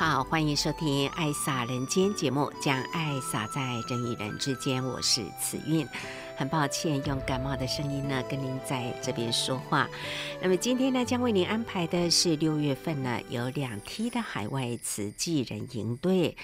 [0.00, 4.82] 好，欢迎收听《爱洒人间》节目，将爱洒在人与人之间。
[4.82, 5.86] 我是慈韵，
[6.38, 9.86] 很抱歉用感冒的声音呢跟您在这边说话。
[10.40, 16.34] 那么今天呢，将为您安排的是六月份呢有两梯的海外慈济人营队，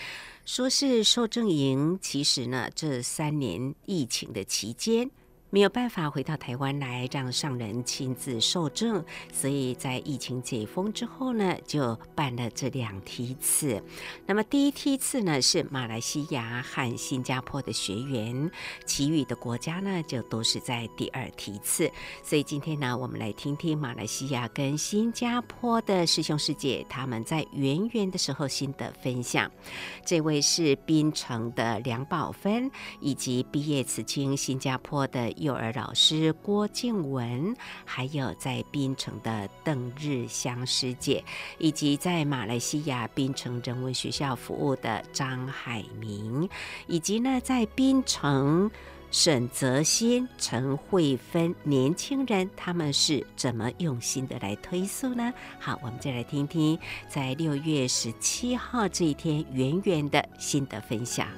[0.45, 5.11] 说是受证营，其实呢这三年疫情的期间。
[5.51, 9.03] 没有办法回到台湾来让上人亲自受证，
[9.33, 13.83] 所以在疫情解封之后呢，就办了这两梯次。
[14.27, 18.51] 那么第一梯次呢是马来西亚和新加坡的学员，
[18.85, 21.91] 其余的国家呢就都是在第二梯次。
[22.25, 29.51] 所以今天呢，我们来听听马来西亚跟新加坡的师兄师姐他们在圆圆的时候心得分享。
[30.05, 32.69] 这位是槟城的梁宝芬，
[33.01, 35.33] 以及毕业慈青新加坡的。
[35.37, 41.25] 幼儿老师郭静文，还有在槟城的邓日香师姐，
[41.59, 46.49] 以及在马来西亚槟城人文学校服务的张海明，
[46.87, 48.71] 以及呢在槟城
[49.11, 55.33] 沈泽新、陈慧芬年轻人，他们是怎么用心的来推素呢？
[55.61, 61.29] 好，我们再来听听在六月十七号这一天圆圆的心得分享。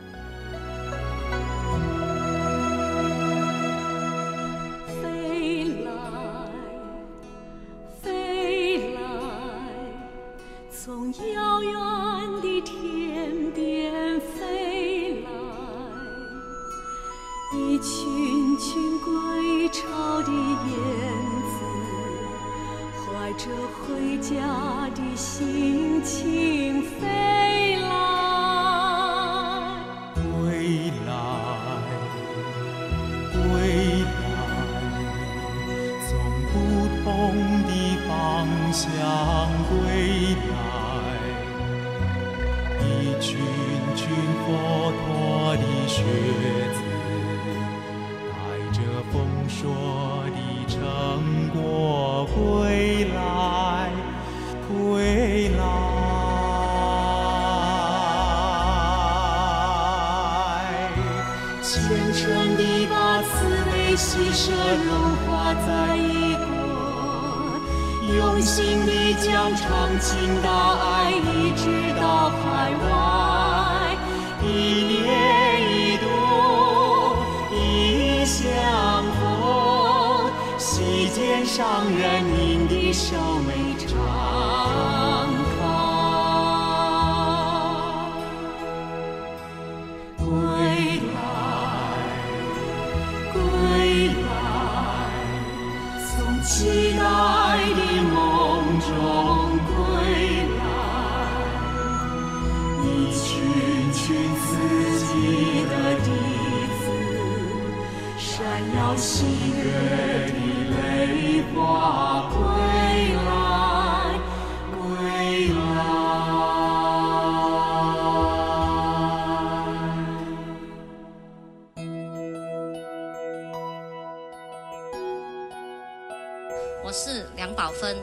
[127.38, 127.96] 梁宝芬，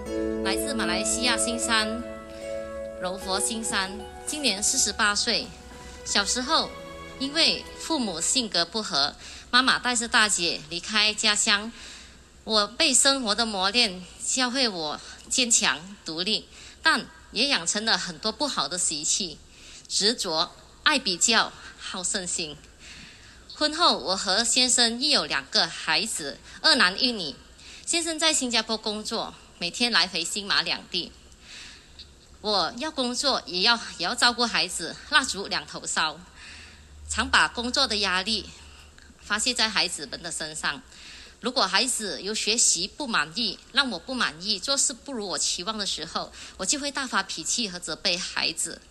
[0.46, 2.02] 来自马来西亚新山
[3.02, 3.92] 柔佛新山，
[4.26, 5.46] 今年四十八岁。
[6.06, 6.70] 小时候
[7.20, 9.14] 因为父母性格不合，
[9.52, 11.70] 妈妈带着大姐离开家乡，
[12.46, 16.48] 我被生活的磨练教会我坚强独立，
[16.82, 19.38] 但也养成了很多不好的习气，
[19.90, 22.56] 执着、爱比较、好胜心。
[23.54, 27.36] 婚后，我和先生育有两个孩子，二男一女。
[27.86, 31.12] 先生在新加坡工作，每天来回新马两地。
[32.42, 36.20] 我要工作，也要也要照顾孩子，蜡烛两头烧，
[37.08, 38.50] 常把工作的压力
[39.22, 40.82] 发泄在孩子们的身上。
[41.42, 48.82] 如果孩子有学习不满意，让我不满意，做事不如我期望的时候，我就会大发脾气和责备孩子，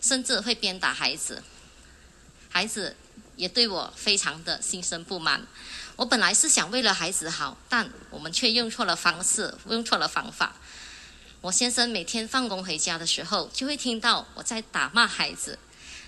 [0.00, 1.42] 甚至会鞭打孩子。
[2.48, 2.96] 孩子
[3.36, 5.46] 也对我非常的心生不满。
[5.96, 10.56] 我本来是想为了孩子好，但我们却用错了方式，用错了方法。
[11.40, 15.58] 我先生每天放工回家的时候，就会听到我在打骂孩子。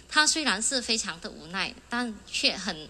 [0.08, 2.88] 他虽然是非常的无奈，但却很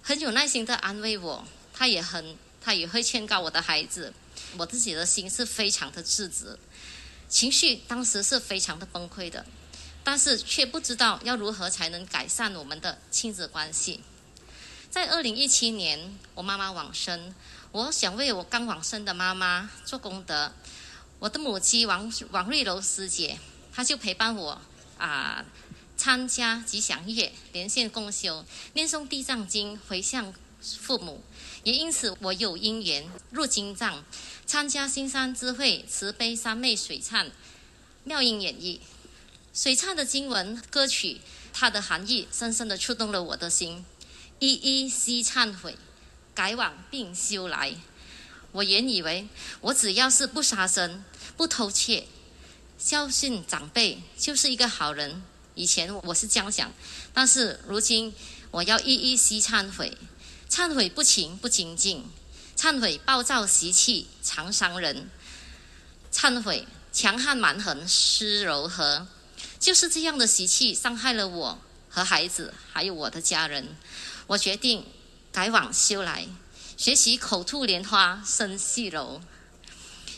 [0.00, 1.46] 很有耐心的安慰我。
[1.74, 4.12] 他也很，他也会劝告我的孩子。
[4.56, 6.58] 我自己的心是非常的自责，
[7.28, 9.44] 情绪当时是非常的崩溃的，
[10.04, 14.02] 但是却不知道要如何才能改善我们的亲子关系。
[14.92, 17.34] 在二零一七年，我妈妈往生，
[17.70, 20.52] 我想为我刚往生的妈妈做功德。
[21.18, 23.38] 我的母亲王王瑞楼师姐，
[23.72, 24.60] 她就陪伴我
[24.98, 25.46] 啊，
[25.96, 28.44] 参加吉祥夜，连线共修，
[28.74, 31.24] 念诵地藏经，回向父母。
[31.64, 34.04] 也因此，我有因缘入经藏，
[34.44, 37.30] 参加新山智慧慈悲三昧水忏
[38.04, 38.80] 妙音演绎。
[39.54, 41.22] 水忏的经文歌曲，
[41.54, 43.86] 它的含义深深的触动了我的心。
[44.42, 45.78] 一一悉忏悔，
[46.34, 47.76] 改往并修来。
[48.50, 49.28] 我原以为
[49.60, 51.04] 我只要是不杀生、
[51.36, 52.08] 不偷窃、
[52.76, 55.22] 孝顺长辈，就是一个好人。
[55.54, 56.72] 以前我是这样想，
[57.14, 58.12] 但是如今
[58.50, 59.96] 我要一一悉忏悔。
[60.50, 62.04] 忏悔不勤不精进，
[62.56, 65.08] 忏悔暴躁习气常伤人，
[66.12, 69.06] 忏悔强悍蛮横失柔和，
[69.60, 71.58] 就是这样的习气伤害了我
[71.88, 73.76] 和孩子，还有我的家人。
[74.26, 74.84] 我决定
[75.32, 76.26] 改往修来，
[76.76, 79.20] 学习口吐莲花身细柔。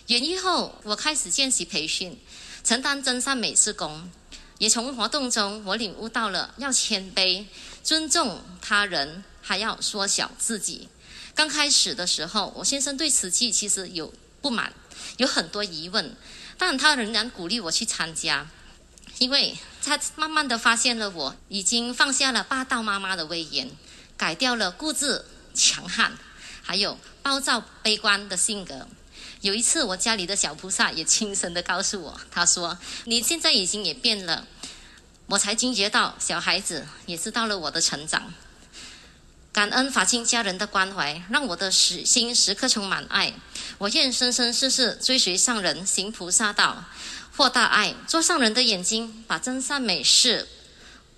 [0.06, 2.19] 圆寂后，我开始见习培训，
[2.62, 4.11] 承担真善美事工，
[4.59, 7.47] 也从活动中我领悟到了要谦卑、
[7.83, 9.25] 尊重他人。
[9.47, 10.89] 还要缩小自己。
[11.35, 14.11] 刚开始的时候，我先生对慈济其实有
[14.41, 14.73] 不满，
[15.19, 16.17] 有很多疑问，
[16.57, 18.49] 但他仍然鼓励我去参加，
[19.19, 23.71] 因为他慢慢的发现了我已经放下了霸道妈妈的威严，
[24.16, 25.25] 改掉了固执
[25.55, 26.12] 强悍，
[26.62, 28.87] 还有暴躁悲观的性格。
[29.40, 34.46] 有一次，我家里的小菩萨也轻声的告诉我，他说：“你现在已经也变了。”
[35.26, 38.32] 我才惊觉到，小孩子也知道了我的成长。
[39.52, 43.32] 感恩法亲家人的关怀，让我的心时刻充满爱。
[43.78, 46.84] 我愿生生世世追随上人，行菩萨道，
[47.37, 50.49] 获大爱，做上人的眼睛，把真善美事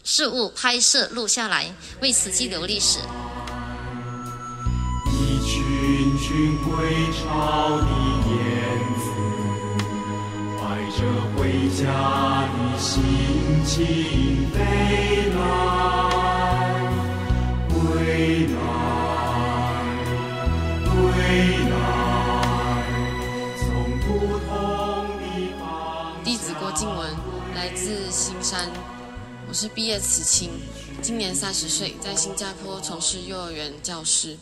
[0.08, 3.00] 事物拍摄录下来，为此记留历史。
[5.10, 6.70] 一群群归
[7.10, 7.88] 巢的
[8.30, 8.38] 燕
[9.02, 9.02] 子，
[10.60, 11.02] 怀着
[11.34, 11.82] 回家
[12.46, 13.02] 的心
[13.64, 14.54] 情飞
[15.34, 15.38] 来。
[17.68, 18.56] 归来，
[20.84, 20.94] 归
[21.68, 21.74] 来，
[23.58, 23.66] 从
[24.02, 24.48] 不同
[25.18, 25.24] 的
[25.58, 25.64] 方。
[26.22, 27.10] 弟子郭静文，
[27.56, 28.70] 来自新山，
[29.48, 30.50] 我是毕业慈青，
[31.00, 34.36] 今年三十岁，在新加坡从事幼儿园教师。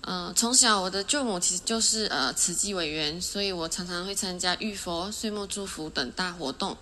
[0.00, 6.76] 呃，从小我的舅母其实就是呃慈济委员，所以我常常会参加浴佛、岁末祝福等大活动，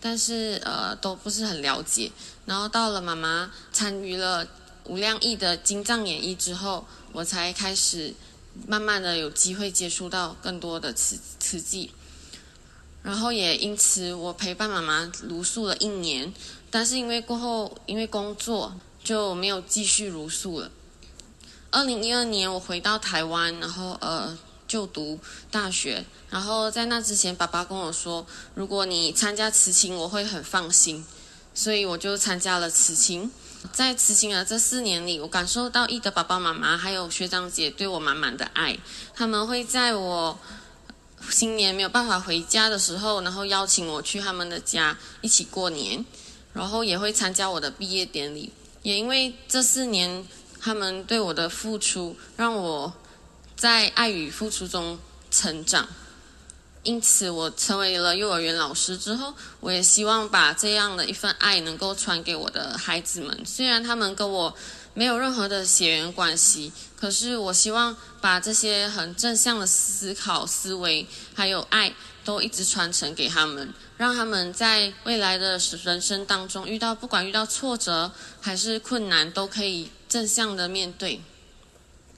[0.00, 2.10] 但是呃都不是很了解。
[2.44, 4.46] 然后到了妈妈参与了。
[4.88, 8.14] 无量义的金藏演绎之后，我才开始
[8.68, 11.90] 慢慢的有机会接触到更多的慈慈济，
[13.02, 16.32] 然后也因此我陪伴妈妈茹素了一年，
[16.70, 20.70] 但是因为过后因为工作就没有继续茹素了。
[21.70, 25.18] 二零一二年我回到台湾，然后呃就读
[25.50, 31.04] 大学，然后在那之前爸爸跟我说，如果你参加慈青，我会很放心，
[31.54, 33.30] 所以我就参加了慈青。
[33.72, 38.78] 在慈青的这四年里，我感受到义的爸爸妈妈还有学长姐对我满满的爱。
[39.12, 40.38] 他们会在我
[41.30, 46.04] 新年没有办法回家的时候，然后邀请我去他们的家一起过年，
[46.56, 48.50] 然后也会参加我的毕业典礼。
[48.82, 50.26] 也因为这四年
[50.60, 52.94] 他们对我的付出，让我
[53.54, 54.98] 在爱与付出中
[55.30, 55.86] 成长。
[56.82, 63.42] 因此，我成为了幼儿园老师之后，我也希望把这样的一份爱能够传给我的孩子们。
[63.44, 64.54] 虽然他们跟我
[64.94, 71.92] 没有任何的血缘关系，可是我希望把这些很正向的思考、思维还有爱，
[72.24, 81.20] 都一直传承给他们，让他们在未来的人生当中遇到，不管遇到挫折还是困难，都可以正向的面对。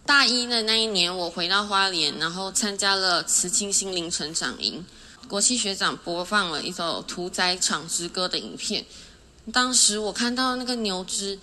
[0.04, 4.84] 大一的那一年，我回到花莲，然后参加了慈青心灵成长营。
[5.28, 8.84] 国际学长播放了一首《屠宰场之歌》的影片。
[9.52, 11.38] 当时我看到那个牛只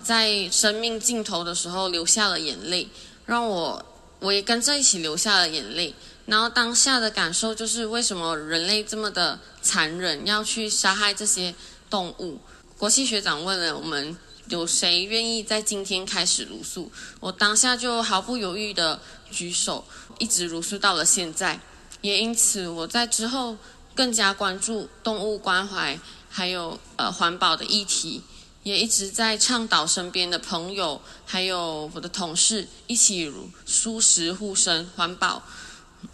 [0.00, 2.88] 在生命尽头的时候流下了眼泪，
[3.26, 3.84] 让我
[4.20, 5.92] 我也跟着一起流下了眼泪。
[6.26, 11.54] 然后当下的感受就是，为什么人类这么的残忍，要去杀害这些
[11.90, 12.38] 动物？
[12.78, 14.16] 国际学长问了我们
[14.48, 16.90] 有谁愿意在今天开始茹素？
[17.20, 19.00] 我当下就毫不犹豫地
[19.30, 19.84] 举手，
[20.18, 21.60] 一直茹素到了现在。
[22.00, 23.56] 也因此，我在之后
[23.94, 28.22] 更加关注动物关怀，还有呃环保的议题，
[28.62, 33.32] 也一直在倡导身边的朋友，还有我的同事一起
[33.64, 35.42] 素食护生环保，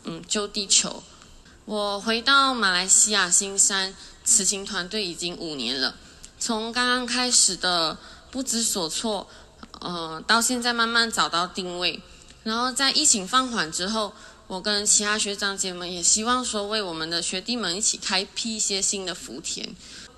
[0.04, 1.02] 嗯，救地球。
[1.64, 3.94] 我回到马来西亚新山
[4.25, 5.94] 慈青团队已经五年了，
[6.38, 7.97] 从刚刚开始的
[8.30, 9.28] 不知所措，
[9.80, 12.02] 呃，到现在慢慢找到定位，
[12.42, 14.12] 然后在疫情放缓之后，
[14.49, 19.68] 我跟其他学长姐们也希望说，为我们的学弟们一起开辟一些新的福田。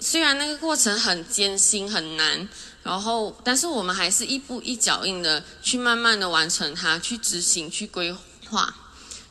[0.01, 2.49] 虽然那个过程很艰辛很难，
[2.83, 8.15] 然后，但是我们还是一步一脚印的去慢慢的完成它，去执行，去规
[8.49, 8.75] 划。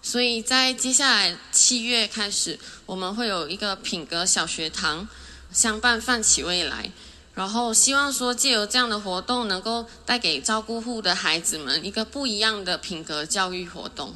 [0.01, 5.08] 所以在接下来七月开始，我们会有一个品格小学堂，
[5.53, 6.91] 相伴泛起未来。
[7.34, 14.15] 然后希望说借由这样的活动，能够带给照顾户的孩子们一个不一样的品格教育活动。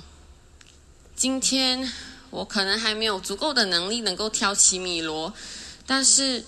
[1.15, 1.89] 今天
[2.29, 5.33] 我可能还没有足够的能力能够挑起米螺，
[5.85, 6.43] 但是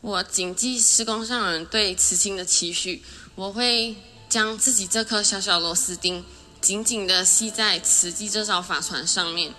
[0.00, 3.02] 我谨记施工上人对慈青的期许，
[3.36, 3.94] 我会
[4.28, 6.24] 将自己这颗小小螺丝钉。
[6.60, 9.54] 紧紧地系在慈济这艘法船上面，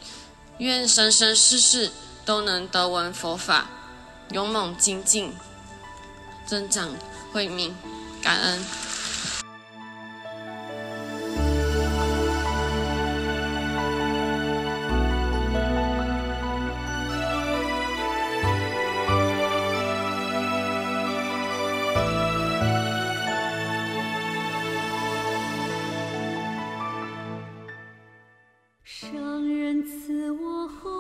[0.58, 1.92] 愿生生世世
[2.26, 3.70] 都能得闻佛法，
[4.32, 5.34] 勇猛精进，
[6.46, 6.90] 增长
[7.32, 7.76] 慧命，
[8.22, 8.66] 感恩。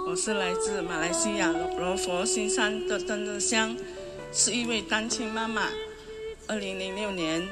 [0.07, 3.75] 我是来自马来西亚罗佛新山的邓日香，
[4.31, 5.69] 是一位单亲妈妈。
[6.47, 7.49] 二零零六年，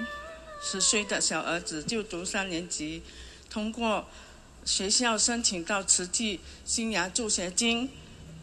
[0.61, 3.01] 十岁的小儿子就读三年级，
[3.49, 4.05] 通过
[4.63, 7.89] 学校申请到慈济新芽助学金。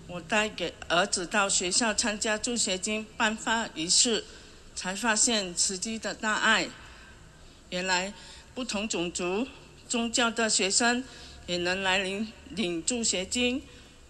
[0.08, 4.24] 我带给儿子到学校参加助学金颁发仪式，
[4.74, 6.68] 才发现慈济的大爱。
[7.70, 8.12] 原来
[8.52, 9.46] 不同种族、
[9.88, 11.02] 宗教的学生
[11.46, 13.62] 也能来领领助学金。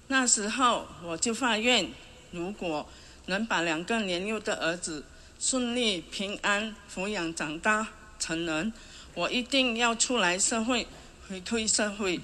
[0.08, 1.90] 那时候我就发愿，
[2.30, 2.86] 如果
[3.26, 5.04] 能把两个年幼的儿子
[5.40, 7.88] 顺利平安抚养长大
[8.18, 8.72] 成人，
[9.14, 10.86] 我一定要出来社会
[11.28, 12.20] 回馈社会，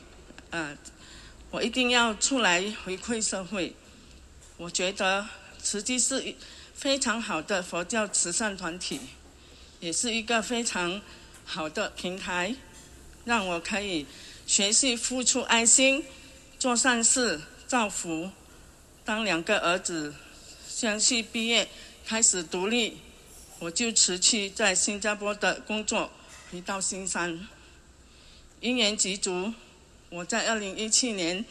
[0.51, 0.77] 呃，
[1.51, 3.75] 我一定要出来回馈社会。
[4.59, 5.27] 我觉得
[5.59, 6.35] 慈济是
[6.75, 9.01] 非常好的佛教慈善团体，
[9.81, 11.01] 也是一个非常
[11.47, 12.55] 好的平台，
[13.25, 14.05] 让我可以
[14.51, 16.03] 学习付出爱心，
[16.59, 17.41] 做善事。
[17.69, 18.33] 造福。
[19.05, 20.13] 当两个儿子
[20.69, 21.69] 相继毕业，
[22.05, 22.97] 开始独立，
[23.61, 26.11] 我就辞去在新加坡的工作，
[26.51, 27.47] 回到新山。
[28.61, 29.55] 因缘具足，
[30.09, 31.45] 我在二零一七年，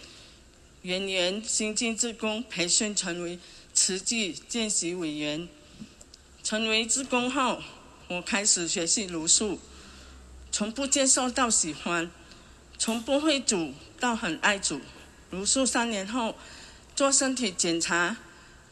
[0.82, 3.40] 元年新进职工培训成为
[3.74, 5.48] 慈济见习委员。
[6.44, 7.62] 成为职工后，
[8.10, 9.58] 我开始学习茹素，
[10.52, 12.12] 从不接受到喜欢，
[12.80, 14.80] 从不会煮到很爱煮。
[15.30, 16.36] 茹素三年后，
[16.96, 18.16] 做身体检查，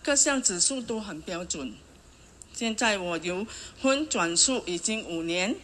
[0.01, 1.73] 各项指数都很标准。
[2.53, 3.45] 现在我由
[3.81, 5.55] 荤转素已经五年。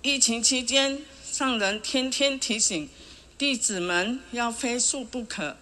[0.00, 2.88] 疫情期间，上人天天提醒
[3.36, 5.56] 弟子们要非素不可，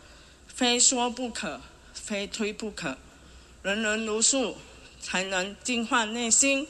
[0.46, 1.60] 非说不可，
[1.92, 2.96] 非推不可。
[3.62, 4.56] 人人茹素，
[5.02, 6.66] 才能净化内心。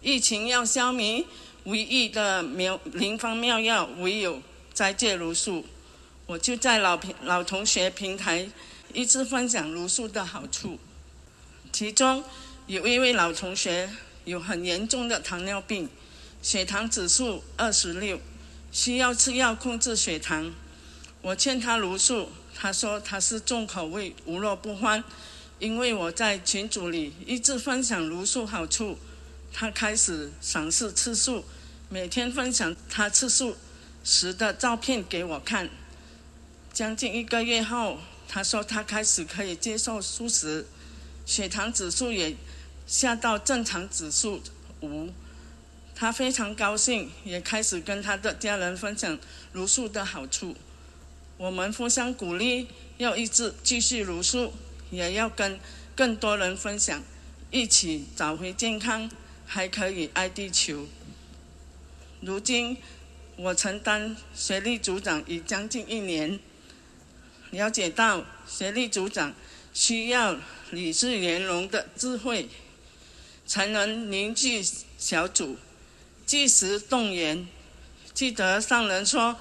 [0.00, 1.24] 疫情要消弭，
[1.64, 5.66] 唯一的妙灵方妙药，唯有斋戒茹素。
[6.26, 8.48] 我就在老平老同学平台
[8.92, 10.78] 一直分享茹素的好处，
[11.72, 12.24] 其中
[12.66, 13.90] 有一位老同学
[14.24, 15.88] 有很严重的糖尿病，
[16.40, 18.20] 血糖指数二十六，
[18.70, 20.52] 需要吃药控制血糖。
[21.20, 25.02] 我劝他茹素，他说他是重口味，无肉不欢。
[25.58, 28.98] 因为我在群组里一直分享茹素好处，
[29.52, 31.44] 他开始尝试吃素，
[31.88, 33.56] 每天分享他吃素
[34.04, 35.68] 时的照片给我看。
[36.72, 40.66] 将近一个月后，他说他开始可以接受素食，
[41.26, 42.34] 血糖指数也
[42.86, 44.42] 下到正常指数
[44.80, 45.10] 五，
[45.94, 49.18] 他非常高兴，也开始跟他的家人分享
[49.52, 50.56] 茹素的好处。
[51.36, 54.54] 我们互相鼓励，要一直继续茹素，
[54.90, 55.60] 也要跟
[55.94, 57.02] 更多人分享，
[57.50, 59.10] 一起找回健康，
[59.46, 60.86] 还可以爱地球。
[62.20, 62.78] 如今
[63.36, 66.38] 我承担学历组长已将近一年。
[67.50, 69.34] 了解到学历组长
[69.74, 70.36] 需要
[70.70, 72.48] 理智圆融的智慧，
[73.46, 74.64] 才能凝聚
[74.96, 75.56] 小组，
[76.24, 77.46] 及时动员。
[78.14, 79.36] 记得上人说：“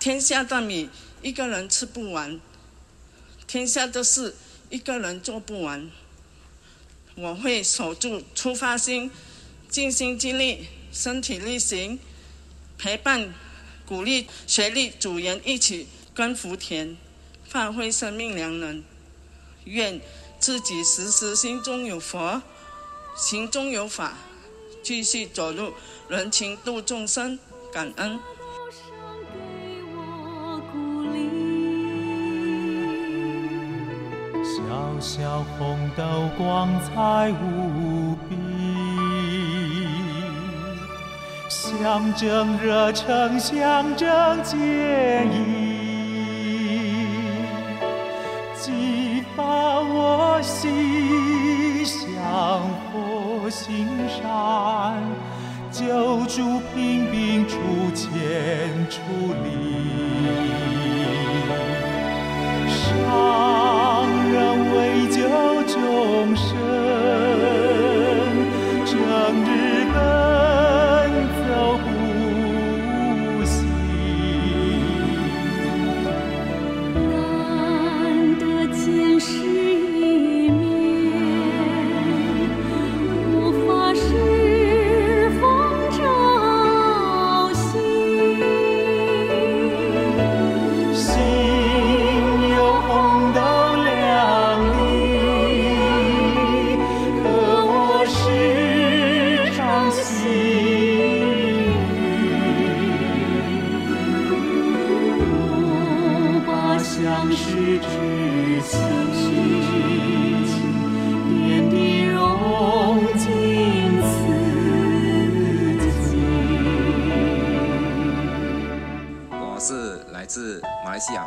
[0.00, 0.88] 天下的米
[1.22, 2.40] 一个人吃不完，
[3.46, 4.34] 天下的事
[4.70, 5.90] 一个人做不完。”
[7.16, 9.10] 我会守住出发心，
[9.68, 11.98] 尽心尽力，身体力行，
[12.80, 13.34] 陪伴、
[13.84, 16.96] 鼓励学历组员一起耕福田，
[17.44, 18.82] 发挥生命良能。
[19.64, 20.00] 愿
[20.38, 22.40] 自己时时心中有佛，
[23.14, 24.14] 行中有法，
[24.82, 25.74] 继续走入
[26.08, 27.38] 人情度众生，
[27.70, 28.18] 感恩。
[34.42, 38.36] 小小红豆光彩无比，
[41.50, 45.68] 象征热诚，象征坚毅。
[48.54, 55.02] 激发我心向佛心山，
[55.72, 57.58] 救助贫病出
[57.96, 58.08] 钱
[58.88, 59.00] 出
[59.42, 60.19] 力，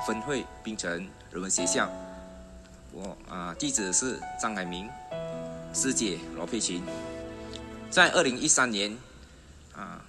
[0.06, 0.92] 分会槟城
[1.32, 1.90] 人文学校，
[2.92, 4.90] 我啊弟子是张海明，
[5.74, 6.84] 师姐罗佩琴。
[7.90, 8.98] 在二零一三年
[9.74, 10.04] 啊，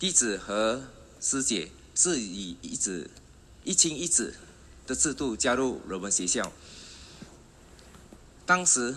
[0.00, 0.82] 弟子和
[1.20, 3.08] 师姐是以一子
[3.62, 4.34] 一亲一子
[4.84, 6.50] 的制度加入人文学校。
[8.44, 8.96] 当时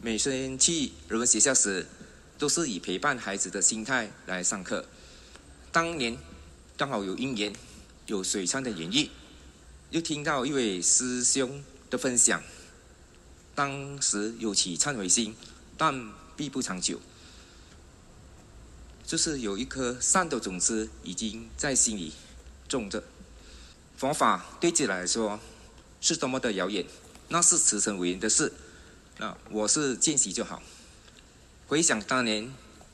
[0.00, 1.88] 每天去人文学校时，
[2.38, 4.84] 都是以陪伴孩子的心态来上课。
[5.72, 6.16] 当年
[6.76, 7.52] 刚好有因缘，
[8.06, 9.08] 有水忏的演绎。
[9.92, 12.42] 又听到一位师兄的分享，
[13.54, 15.36] 当时有起忏悔心，
[15.76, 16.98] 但并不长久。
[19.06, 22.14] 就是有一颗善的种子已经在心里
[22.66, 23.04] 种着。
[23.98, 25.38] 佛法对自己来说
[26.00, 26.86] 是多么的遥远，
[27.28, 28.50] 那是前尘委员的事。
[29.18, 30.62] 那我是见习就好。
[31.66, 32.50] 回想当年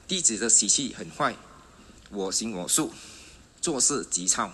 [0.09, 1.37] 弟子的习气很坏，
[2.11, 2.93] 我行我素，
[3.61, 4.53] 做事急躁，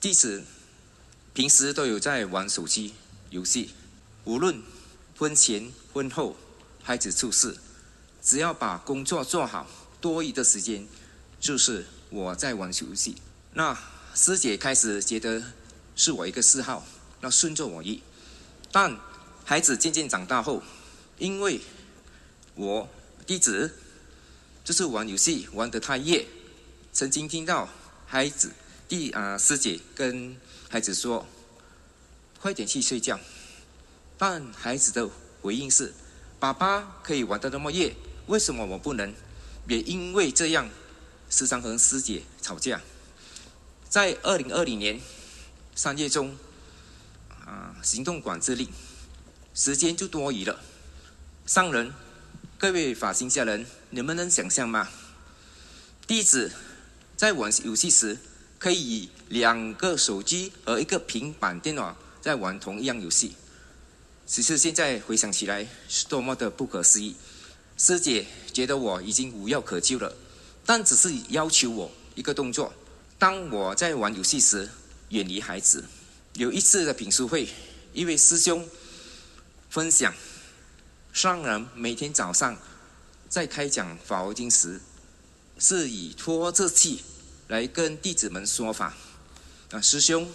[0.00, 0.42] 弟子。
[1.34, 2.92] 平时都有在玩手机
[3.30, 3.70] 游戏，
[4.24, 4.62] 无论
[5.16, 6.36] 婚前婚后，
[6.82, 7.56] 孩子出世，
[8.20, 9.66] 只要把工作做好，
[9.98, 10.86] 多余的时间
[11.40, 13.16] 就是我在玩游戏。
[13.54, 13.78] 那
[14.14, 15.42] 师姐开始觉得
[15.96, 16.86] 是我一个嗜好，
[17.22, 18.02] 那顺着我意。
[18.70, 18.98] 但
[19.46, 20.62] 孩子渐渐长大后，
[21.16, 21.62] 因为
[22.54, 22.86] 我
[23.26, 23.74] 弟子
[24.62, 26.26] 就是玩游戏玩得太夜，
[26.92, 27.70] 曾经听到
[28.06, 28.52] 孩子
[28.86, 30.36] 弟啊师姐跟。
[30.72, 31.26] 孩子说
[32.40, 33.20] ：“快点去睡觉。”
[34.16, 35.06] 但孩子的
[35.42, 35.92] 回应是
[36.40, 37.94] ：“爸爸可以玩得那么夜，
[38.26, 39.14] 为什么我不能？”
[39.68, 40.70] 也因为这样，
[41.28, 42.80] 时常和师姐吵架。
[43.86, 44.98] 在二零二零年
[45.74, 46.34] 三月中，
[47.44, 48.66] 啊，行动管制令，
[49.52, 50.58] 时间就多余了。
[51.44, 51.92] 上人，
[52.56, 54.88] 各位法心家人，你们能想象吗？
[56.06, 56.50] 弟子
[57.14, 58.16] 在玩游戏时。
[58.62, 63.34] 可以以两个手机和一个平板电脑在玩同一样游戏，
[64.24, 67.16] 只是现在回想起来是多么的不可思议。
[67.76, 70.14] 师姐觉得我已经无药可救了，
[70.64, 72.72] 但只是要求我一个动作：
[73.18, 74.70] 当我在玩游戏时，
[75.08, 75.84] 远离孩子。
[76.34, 77.48] 有一次的品书会，
[77.92, 78.64] 一位师兄
[79.70, 80.14] 分享，
[81.12, 82.56] 上人每天早上
[83.28, 84.80] 在开讲《法华经》时，
[85.58, 87.02] 是以拖着气。
[87.52, 88.96] 来跟弟子们说法，
[89.72, 90.26] 啊，师兄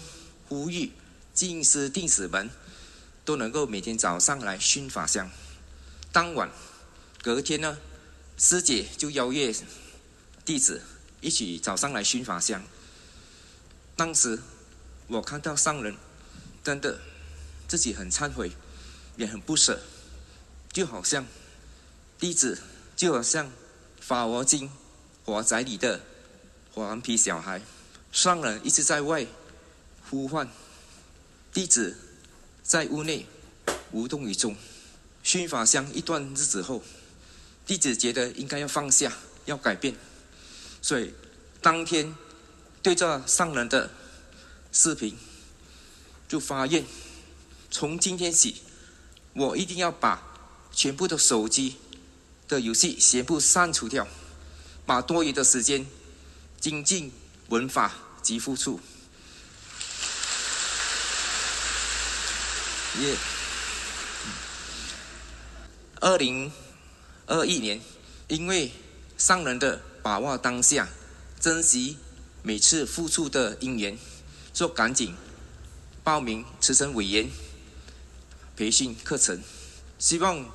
[0.47, 0.91] 呼吁
[1.33, 2.47] 净师弟子们
[3.25, 5.31] 都能够每天早上来熏法香。
[6.11, 6.51] 当晚，
[7.23, 7.79] 隔天呢，
[8.37, 9.51] 师姐就邀约
[10.45, 10.83] 弟子
[11.19, 12.61] 一起早上来熏法香。
[13.95, 14.39] 当时
[15.07, 15.95] 我看到上人
[16.63, 16.99] 真的
[17.67, 18.51] 自己很忏悔，
[19.15, 19.81] 也很不舍，
[20.71, 21.25] 就好像
[22.19, 22.61] 弟子
[22.95, 23.47] 就好像
[23.99, 24.69] 《法华经》
[25.25, 25.99] 火宅里的
[26.85, 27.61] 顽皮小孩，
[28.11, 29.25] 上人一直在外
[30.09, 30.47] 呼唤
[31.51, 31.97] 弟子，
[32.61, 33.25] 在屋内
[33.91, 34.55] 无动于衷。
[35.23, 36.83] 熏法香一段日子后，
[37.65, 39.11] 弟子觉得应该要放下，
[39.45, 39.95] 要改变，
[40.81, 41.13] 所以
[41.61, 42.15] 当天
[42.81, 43.89] 对着上人的
[44.71, 45.17] 视频
[46.27, 46.85] 就发愿：
[47.71, 48.61] 从今天起，
[49.33, 50.23] 我一定要把
[50.71, 51.75] 全部的手机
[52.47, 54.07] 的游戏全部删除掉，
[54.85, 55.85] 把多余的时间
[56.59, 57.11] 精进
[57.49, 58.79] 文法及付出。
[62.99, 63.15] 也。
[65.99, 66.51] 二零
[67.25, 67.81] 二一年，
[68.27, 68.71] 因为
[69.17, 70.87] 上人的把握当下，
[71.39, 71.97] 珍惜
[72.43, 73.97] 每次付出的因缘，
[74.53, 75.15] 就赶紧
[76.03, 77.29] 报名慈诚委员
[78.55, 79.41] 培训课程，
[79.97, 80.45] 希望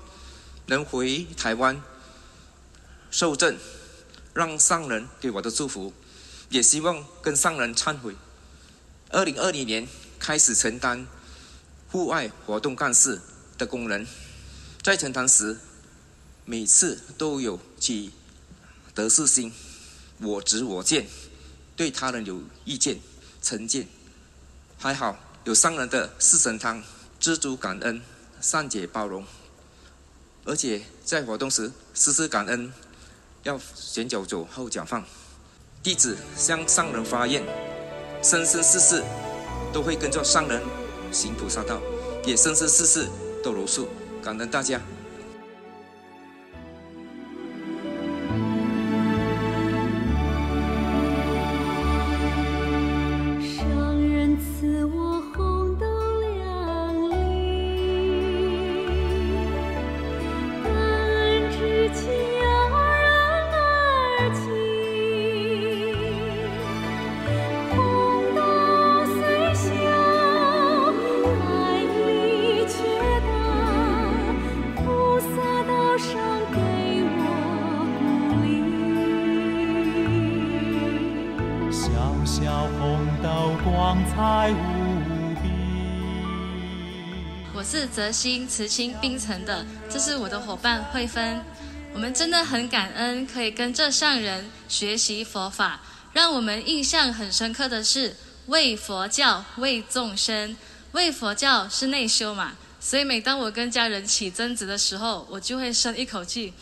[0.66, 1.82] 能回台湾
[3.10, 3.58] 受证，
[4.34, 5.92] 让上人给我的祝福，
[6.48, 8.14] 也希望跟上人忏悔。
[9.10, 9.86] 二零二零年
[10.18, 11.06] 开始承担
[11.90, 13.20] 户外活动干事
[13.58, 14.06] 的功能。
[14.82, 15.58] 在承担时，
[16.44, 18.12] 每次都有起
[18.94, 19.52] 得失心，
[20.18, 21.06] 我执我见，
[21.76, 22.98] 对他人有意见、
[23.42, 23.86] 成见。
[24.78, 26.82] 还好有上人的四神汤，
[27.20, 28.02] 知足感恩，
[28.40, 29.24] 善解包容。
[30.44, 32.72] 而且在活动时，时时感恩，
[33.42, 35.04] 要前脚走，后脚放。
[35.82, 37.42] 弟子向上人发愿，
[38.22, 39.02] 生生世世
[39.72, 40.62] 都会跟着上人
[41.10, 41.80] 行菩萨道，
[42.24, 43.08] 也生生世世
[43.42, 43.88] 都如数。
[44.22, 44.80] 感恩大家。
[87.94, 91.44] 泽心慈青冰城的，这是我的伙伴慧芬。
[91.92, 95.80] 我们真的很感恩，可以跟这上人学习佛法。
[96.14, 100.56] 让我们印象很深刻的是，为佛教，为众生。
[100.92, 106.54] 为佛教是内修嘛，所以每当我跟家人起争执的时候，我就会深一口气，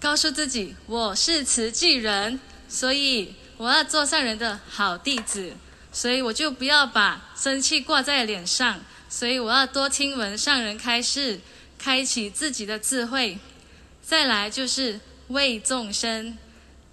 [0.00, 2.38] 告诉自己我是慈济人，
[2.68, 5.52] 所以我要做上人的好弟子。
[5.90, 11.40] 所以我就不要把生气挂在脸上，所以我要多听闻上人开示，
[11.78, 13.38] 开启自己的智慧。
[14.02, 16.36] 再来就是为众生，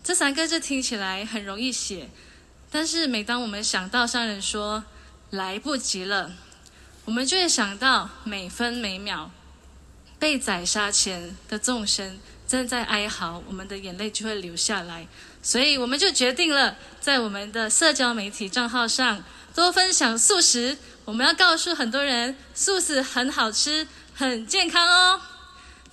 [0.03, 2.09] 这三个字听起来很容易写，
[2.69, 4.83] 但是每当我们想到上人说
[5.29, 6.31] 来不及了，
[7.05, 9.31] 我们就会想到每分每秒
[10.17, 15.07] 被宰杀前的众生正在哀嚎，我们的眼泪就会流下来。
[15.41, 19.23] 所以我们就决定了，在我们的社交媒体账号上
[19.53, 20.77] 多分享素食。
[21.05, 25.21] 我们要告诉很多人，素食很好吃，很健康哦。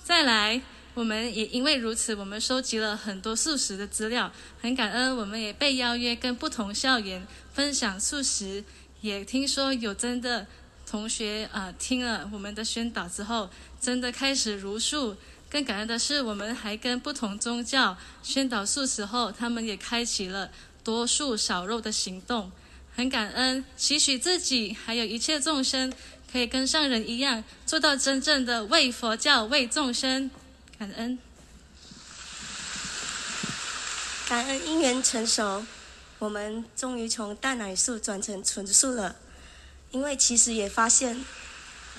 [0.03, 0.59] 再来，
[0.95, 5.15] 我们也因为如此，我们收集了很多素食的资料，很感恩。
[5.15, 8.63] 我们也被邀约跟不同校园分享素食，
[9.01, 10.47] 也听说有真的
[10.89, 15.15] 同学啊、听了我们的宣导之后，真的开始茹素。
[15.47, 20.49] 更感恩的是，我们还跟不同宗教宣导素食后，他们也开启了
[20.83, 22.51] 多素少肉的行动。
[22.95, 25.91] 很感恩，期许自己还有一切众生，
[26.31, 30.29] 可以跟上人一样，做到真正的为佛教、为众生。
[30.77, 31.17] 感恩，
[34.27, 35.65] 感恩因缘成熟，
[36.19, 39.15] 我们终于从蛋奶素转成纯素了。
[39.91, 41.23] 因为其实也发现，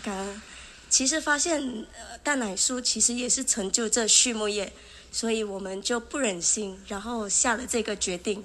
[0.03, 0.43] 感恩。
[0.91, 1.61] 其实发现，
[1.93, 4.73] 呃，蛋奶素其实也是成就这畜牧业，
[5.11, 8.45] 所以我们就不忍心，然后下了这个决定。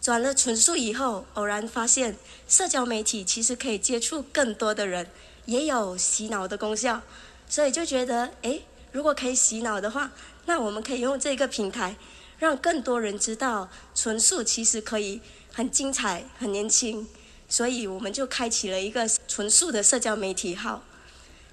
[0.00, 2.16] 转了纯素以后，偶然发现
[2.48, 5.06] 社交媒体其实可以接触更多的人，
[5.44, 7.02] 也有洗脑的功效，
[7.48, 10.10] 所以就觉得，诶，如果可以洗脑的话，
[10.46, 11.96] 那我们可以用这个平台，
[12.38, 15.20] 让更多人知道纯素其实可以
[15.52, 17.06] 很精彩、很年轻，
[17.46, 20.82] 所以我们就开启了一个纯素的社交媒体号。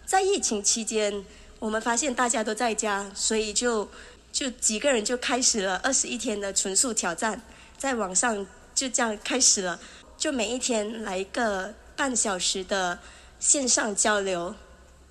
[0.05, 1.25] 在疫情期间，
[1.59, 3.89] 我们发现大家都在家，所以就
[4.31, 7.41] 就几个人就开始了二十一天的纯素挑战，
[7.77, 9.79] 在网上就这样开始了，
[10.17, 12.99] 就每一天来一个半小时的
[13.39, 14.55] 线上交流，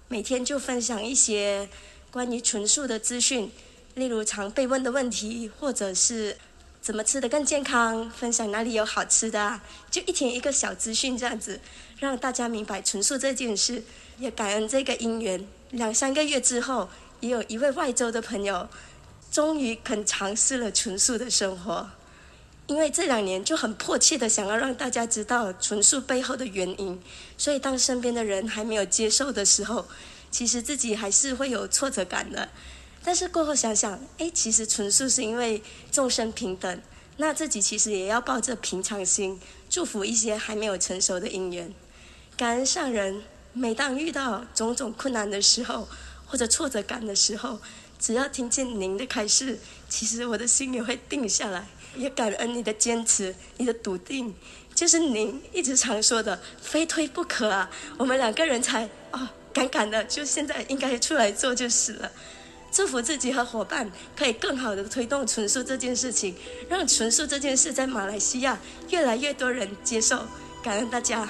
[0.08, 1.68] 每天就分享一些
[2.10, 3.50] 关于纯素的资讯，
[3.94, 6.36] 例如常被问的问题，或者是
[6.80, 11.60] 怎么吃得更健康，分享哪里有好吃的啊，就一天一个小资讯这样子，
[12.00, 13.82] 让大家明白纯素这件事。
[14.18, 16.88] 也感恩这个因缘，两三个月之后，
[17.20, 18.66] 也有一位外州的朋友，
[19.30, 21.90] 终于肯尝试了纯素的生活。
[22.66, 27.00] 因为这两年就很迫切的想要让大家知道纯素背后的原因，
[27.38, 29.86] 所以当身边的人还没有接受的时候，
[30.30, 32.48] 其实自己还是会有挫折感的。
[33.04, 36.82] 但是过后想想，哎，其实纯素是因为众生平等，
[37.18, 41.72] 那自己其实也要抱着平常心，祝福一些还没有成熟的因缘，
[42.36, 43.22] 感恩上人。
[43.58, 45.88] 每当遇到种种困难的时候，
[46.26, 47.58] 或者挫折感的时候，
[47.98, 51.66] 只要听见您的开示，其实我的心也会定下来。
[51.96, 54.34] 也感恩你的坚持，你的笃定，
[54.74, 57.70] 就是您一直常说的“非推不可”啊。
[57.96, 62.10] 我们两个人才哦，敢敢的，就现在应该出来做就是了。
[62.70, 66.34] 祝福自己和伙伴可以更好的推动纯素这件事情，
[66.68, 68.58] 让纯素这件事在马来西亚
[68.90, 70.26] 越来越多人接受。
[70.62, 71.28] 感恩大家。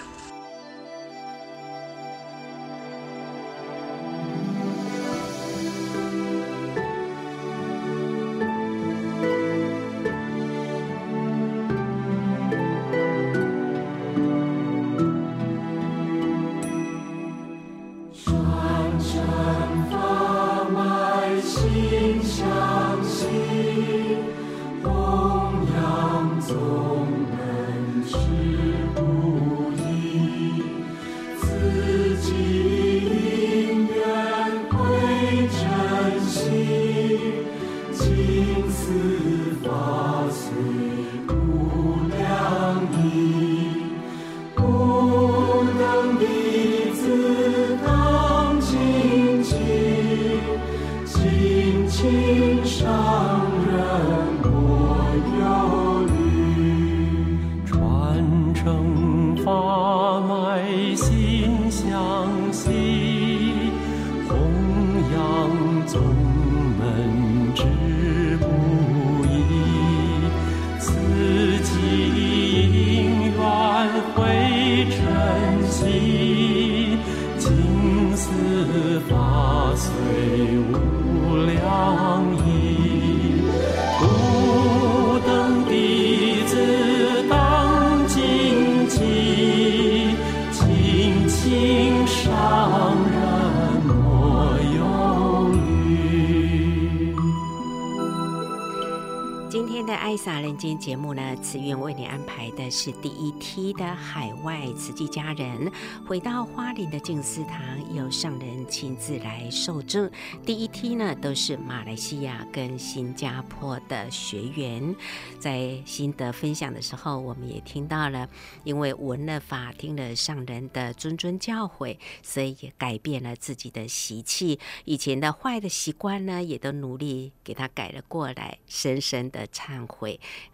[100.17, 105.71] 今天节目呢，慈云为你安排的是第一梯的海外慈济家人
[106.07, 110.11] 回到花莲的静思堂，由上人亲自来受证。
[110.45, 114.97] 第一梯呢，都是马来西亚跟新加坡的学员，
[115.39, 118.27] 在心得分享的时候，我们也听到了，
[118.65, 130.06] 因为闻了法，听了上人的谆谆教诲，所以也改变了自己的习气，以前的坏的习惯呢，也都努力给他改了过来，深深的忏悔。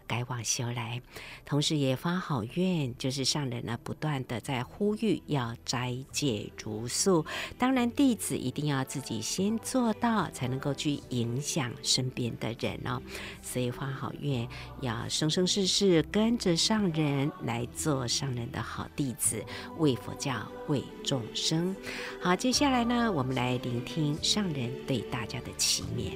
[0.07, 1.01] 改往修来，
[1.45, 7.25] 同时也发好愿，就是上人呢不断的在呼吁要斋戒茹素。
[7.59, 13.01] 当然，弟子一定要自己先做到，才能够去影响身边的人哦。
[13.41, 14.47] 所以发好愿，
[14.81, 19.43] 要生生世世跟着上人来做上人的好弟子，
[19.79, 21.75] 为佛教，为众生。
[22.21, 26.12] 好，接下来呢，我们来聆听上人对大家的祈勉。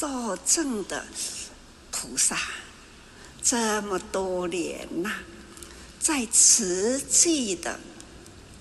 [0.00, 1.04] 受证的
[1.90, 2.38] 菩萨
[3.42, 5.12] 这么多年呐、
[5.98, 7.78] 在慈济的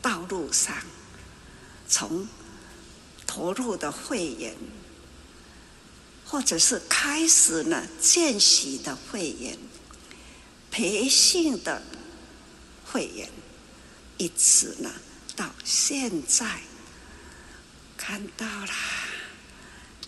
[0.02, 0.76] 道路上，
[1.88, 2.28] 从
[3.26, 4.54] 投入的会员，
[6.26, 9.58] 或者是开始呢见习的会员，
[10.70, 11.82] 培训的
[12.84, 13.30] 会员，
[14.18, 14.92] 一直呢
[15.38, 16.60] 到现在
[17.96, 19.09] 看到了。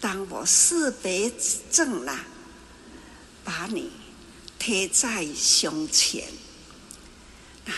[0.01, 1.31] 当我四别
[1.71, 2.19] 正了，
[3.43, 3.91] 把你
[4.57, 6.27] 贴在胸前，
[7.67, 7.71] 啊，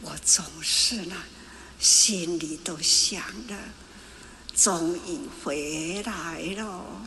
[0.00, 1.14] 我总是呢，
[1.78, 3.56] 心里都想着，
[4.52, 7.06] 终于回来了。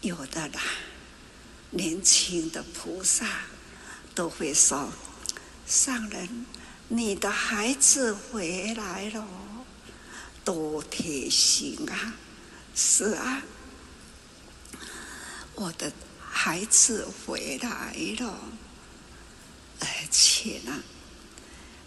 [0.00, 0.60] 有的啦，
[1.70, 3.26] 年轻的菩萨
[4.16, 4.92] 都会说
[5.64, 6.44] ：“上人，
[6.88, 9.24] 你的孩子回来了，
[10.44, 12.14] 多贴心啊！”
[12.74, 13.42] 是啊，
[15.54, 18.38] 我的孩子回来了，
[19.80, 20.82] 而且呢，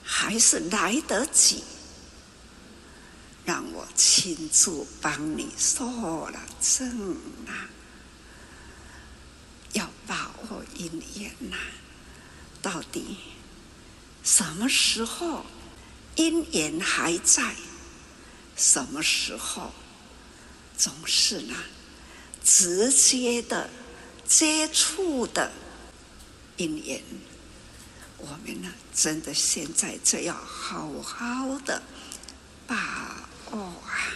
[0.03, 1.63] 还是来得及，
[3.43, 7.67] 让我亲自帮你做了证啊。
[9.73, 11.57] 要把握因缘呐，
[12.61, 13.17] 到底
[14.23, 15.45] 什么时候
[16.15, 17.55] 因缘还在？
[18.55, 19.71] 什么时候
[20.77, 21.55] 总是呢？
[22.43, 23.69] 直接的
[24.25, 25.51] 接触的
[26.55, 27.01] 因缘，
[28.17, 31.81] 我们呢，真的现在就要好好的
[32.65, 34.13] 把握啊！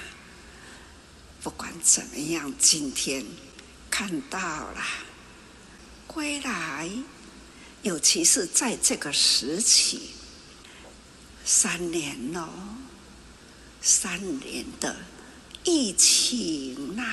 [1.43, 3.25] 不管怎么样，今天
[3.89, 4.81] 看到了。
[6.07, 6.89] 归来，
[7.81, 10.11] 尤其是在这个时期，
[11.43, 12.49] 三年了，
[13.81, 14.95] 三年的
[15.63, 17.03] 疫情呐，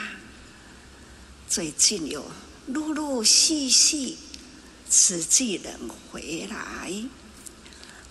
[1.48, 2.30] 最近有
[2.66, 4.16] 陆陆续续
[4.88, 5.78] 慈济人
[6.10, 6.92] 回来，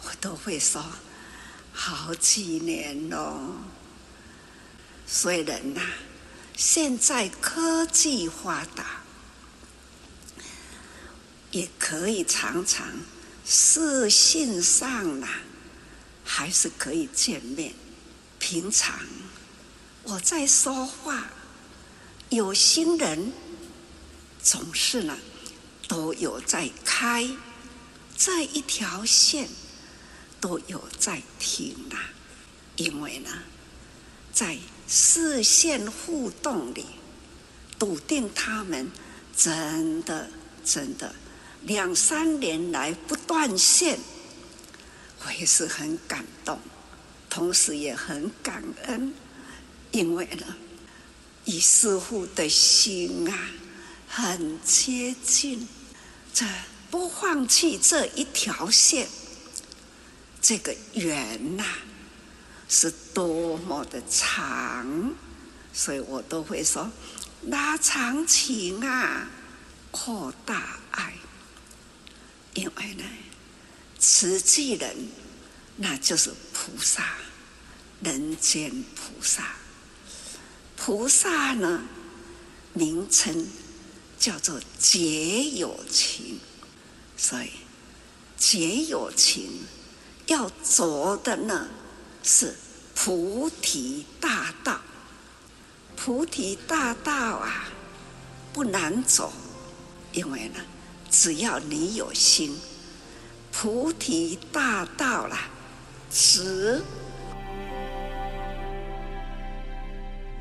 [0.03, 0.83] 我都会说
[1.73, 3.55] 好几年了。
[5.07, 5.81] 虽然呐，
[6.55, 9.01] 现在科技发达。
[11.49, 12.85] 也可以常常
[13.45, 15.39] 视讯上啦，
[16.23, 17.73] 还是可以见面。
[18.37, 18.99] 平常
[20.09, 21.27] 我在说话，
[22.29, 23.33] 有心人
[24.41, 25.17] 总是呢
[25.85, 27.29] 都有在开
[28.15, 29.49] 这一条线，
[30.39, 32.09] 都有在听啦。
[32.77, 33.29] 因为呢，
[34.31, 36.85] 在视线互动里，
[37.77, 38.89] 笃定他们
[39.35, 40.29] 真的
[40.63, 41.13] 真的。
[41.63, 43.99] 两三年来不断线，
[45.25, 46.57] 我也是很感动，
[47.29, 49.13] 同时也很感恩，
[49.97, 50.55] 因为呢，
[51.45, 53.49] 与师父的心啊
[54.07, 55.67] 很接近，
[56.31, 56.45] 这
[56.91, 59.07] 不放弃这一条线，
[60.39, 61.65] 这个缘呐
[62.69, 65.15] 是多么的长，
[65.73, 66.91] 所以我都会说
[67.47, 69.27] 拉长情啊，
[69.89, 71.15] 扩大爱。
[72.53, 73.03] 因为呢，
[73.97, 75.09] 慈济人
[75.77, 77.15] 那就是菩萨，
[78.03, 79.55] 人间菩萨。
[80.77, 81.83] 菩萨呢，
[82.71, 83.45] 名称
[84.17, 86.39] 叫做结有情，
[87.17, 87.49] 所以
[88.37, 89.63] 结有情
[90.27, 91.67] 要走的呢
[92.23, 92.55] 是
[92.95, 94.79] 菩提大道。
[95.97, 97.67] 菩提大道啊，
[98.53, 99.33] 不难走，
[100.13, 100.61] 因为呢。
[101.09, 102.59] 只要你有心，
[103.51, 105.25] 菩提大道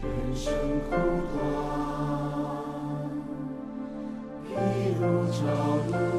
[0.02, 0.50] 了，是。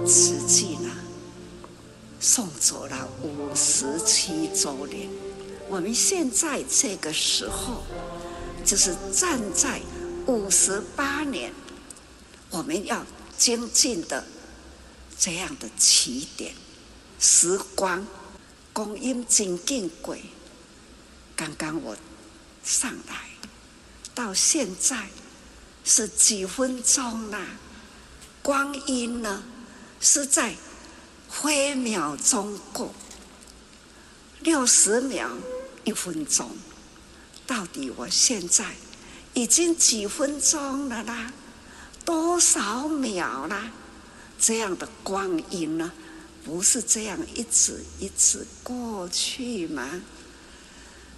[0.05, 0.89] 慈济呢，
[2.19, 5.09] 送走了五十七周年。
[5.67, 7.83] 我们现在这个时候，
[8.63, 9.81] 就是站在
[10.27, 11.51] 五十八年，
[12.49, 13.05] 我们要
[13.37, 14.23] 精进的。
[15.19, 16.53] 这样的起点，
[17.19, 18.05] 时光
[18.71, 20.15] 光阴真紧过。
[21.35, 21.97] 刚刚我
[22.63, 23.26] 上来，
[24.17, 25.09] 到现在
[25.85, 27.39] 是几分钟啦？
[28.41, 29.43] 光阴呢，
[30.01, 30.55] 是在
[31.29, 32.95] 分秒中过，
[34.39, 35.29] 六十秒
[35.83, 36.49] 一分钟，
[37.45, 38.65] 到底我现在
[39.35, 41.31] 已经几分钟了啦？
[42.03, 43.71] 多少秒啦？
[44.39, 45.91] 这样的光阴呢，
[46.43, 50.01] 不是这样一直一直过去吗？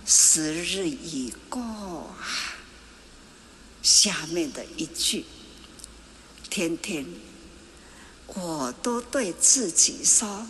[0.06, 2.59] 时日已过啊。
[3.90, 5.26] 下面的一句，
[6.48, 7.08] 天天
[8.28, 10.46] 我都对自己说：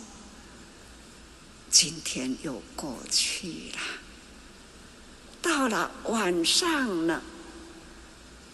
[1.70, 3.80] 今天又过去了。
[5.40, 7.22] 到了晚上了，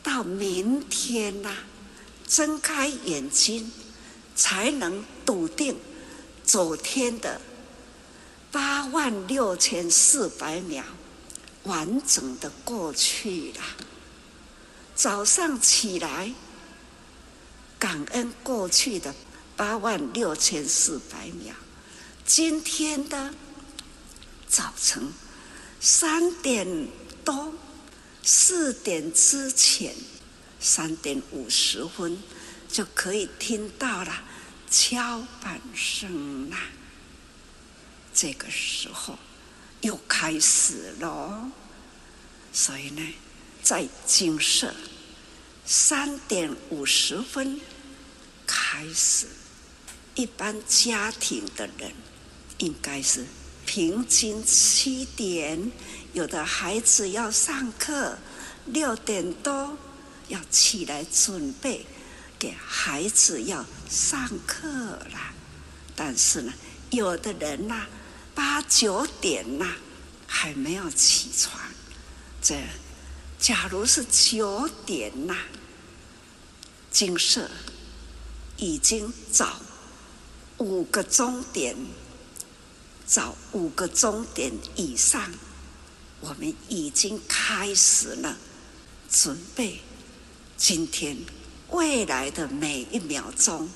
[0.04, 1.52] 到明天了，
[2.28, 3.72] 睁开眼睛。
[4.38, 5.78] 才能笃定
[6.44, 7.40] 昨天的
[8.52, 10.84] 八万六千四百秒
[11.62, 13.62] 完整的过去了。
[14.96, 16.32] 早上起来，
[17.78, 19.14] 感恩过去的
[19.54, 21.54] 八万六千四百秒。
[22.24, 23.34] 今天的
[24.48, 25.12] 早晨
[25.78, 26.88] 三点
[27.22, 27.52] 多、
[28.22, 29.94] 四点之前，
[30.58, 32.18] 三点五十分
[32.66, 34.24] 就可以听到了
[34.70, 36.58] 敲板声啦。
[38.14, 39.18] 这个时候
[39.82, 41.50] 又开始了，
[42.50, 43.02] 所以呢，
[43.66, 44.72] 在精舍
[45.64, 47.60] 三点五十分
[48.46, 49.26] 开始，
[50.14, 51.92] 一般家庭的人。
[52.58, 53.26] 应该是
[53.66, 55.72] 平均七点，
[56.12, 58.16] 有的孩子要上课，
[58.66, 59.76] 六点多
[60.28, 61.84] 要起来准备
[62.38, 65.34] 给孩子要上课了。
[65.96, 66.52] 但是呢，
[66.90, 67.88] 有的人呐，
[68.32, 69.66] 八九点呐
[70.28, 71.60] 还没有起床。
[72.40, 72.54] 这
[73.38, 75.36] 假如是九点呐，
[76.90, 77.50] 金色
[78.56, 79.60] 已经早
[80.58, 81.76] 五个钟点。
[83.06, 85.30] 早五个钟点以上，
[86.20, 88.36] 我们已经开始了
[89.08, 89.80] 准备
[90.56, 91.16] 今天
[91.68, 93.70] 未来的每一秒钟。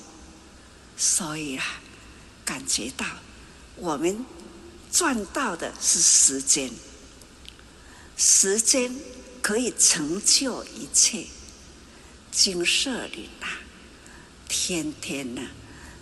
[0.97, 1.63] 所以啊，
[2.43, 3.05] 感觉到
[3.77, 4.25] 我们
[4.91, 6.69] 赚到的是时间，
[8.17, 8.93] 时间
[9.41, 11.25] 可以成就一切。
[12.31, 13.59] 精舍里啊，
[14.47, 15.41] 天天呢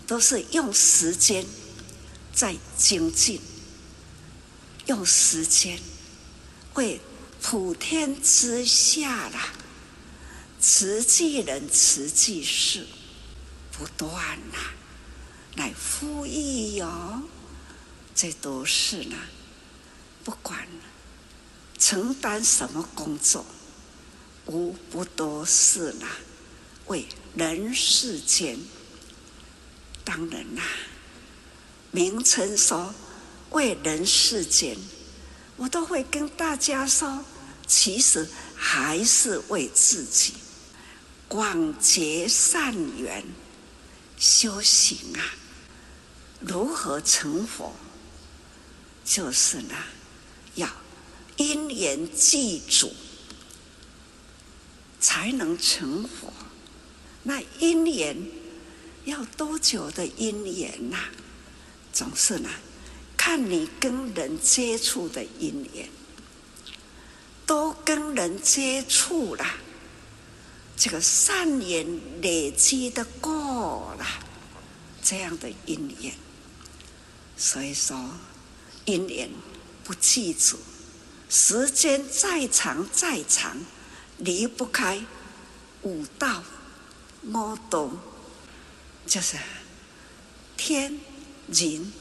[0.06, 1.46] 都是用时间。
[2.32, 3.42] 在精进，
[4.86, 5.78] 用时间
[6.76, 7.02] 为
[7.42, 9.50] 普天之下啦，
[10.58, 12.88] 慈济人、慈济事
[13.74, 14.58] 不断呐，
[15.56, 17.24] 来呼吁哟。
[18.16, 19.18] 这都是呢，
[20.24, 20.66] 不管
[21.80, 23.46] 承担什么工作，
[24.46, 26.06] 无不都是呢，
[26.88, 28.60] 为人世间。
[30.04, 30.64] 当然啦。
[31.92, 32.94] 名称说
[33.52, 34.78] 为人世间，
[35.56, 37.26] 我都会跟大家说，
[37.66, 40.34] 其实还是为自己
[41.28, 43.24] 广结善缘，
[44.18, 45.34] 修行啊。
[46.40, 47.74] 如何成佛？
[49.04, 49.76] 就是呢，
[50.54, 50.70] 要
[51.40, 52.92] 因缘具足，
[55.00, 56.34] 才能成佛。
[57.24, 58.18] 那因缘
[59.06, 60.98] 要多久的因缘呐？
[61.94, 62.50] 总是呢，
[63.16, 65.90] 看你跟人接触的因缘，
[67.48, 69.46] 多跟人接触了，
[70.76, 71.88] 这个善缘
[72.22, 74.06] 累积的过了，
[75.02, 76.14] 这样的因缘，
[77.38, 77.98] 所以说
[78.84, 79.30] 因缘
[79.86, 80.60] 不记住，
[81.30, 83.56] 时间再长再长，
[84.18, 85.06] 离不开
[85.84, 86.44] 五道、
[87.24, 87.90] 五道，
[89.06, 89.38] 就是
[90.58, 91.00] 天。
[91.52, 91.92] 人、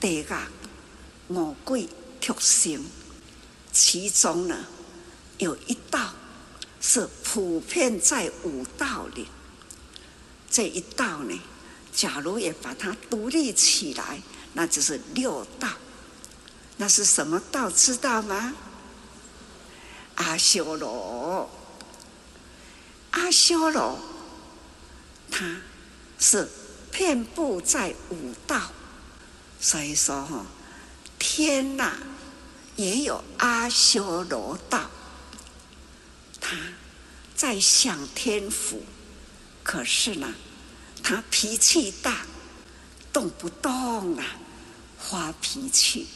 [0.00, 0.50] 地、啊、
[1.28, 1.88] 五鬼、
[2.20, 2.84] 畜生，
[3.72, 4.66] 其中呢，
[5.38, 6.12] 有一道
[6.80, 9.28] 是普遍在五道里。
[10.50, 11.40] 这一道呢，
[11.92, 14.20] 假如也把它独立起来，
[14.54, 15.68] 那就是六道。
[16.78, 17.70] 那是什么道？
[17.70, 18.52] 知道吗？
[20.18, 21.48] 阿修罗，
[23.12, 23.98] 阿修罗，
[25.30, 25.60] 他
[26.18, 26.48] 是
[26.90, 28.60] 遍布在五道。
[29.60, 30.44] 所以说哈，
[31.18, 31.92] 天呐，
[32.74, 34.90] 也有阿修罗道，
[36.40, 36.56] 他
[37.36, 38.82] 在享天福，
[39.62, 40.34] 可是呢，
[41.02, 42.26] 他脾气大，
[43.12, 44.24] 动不动啊
[44.98, 46.08] 发脾气，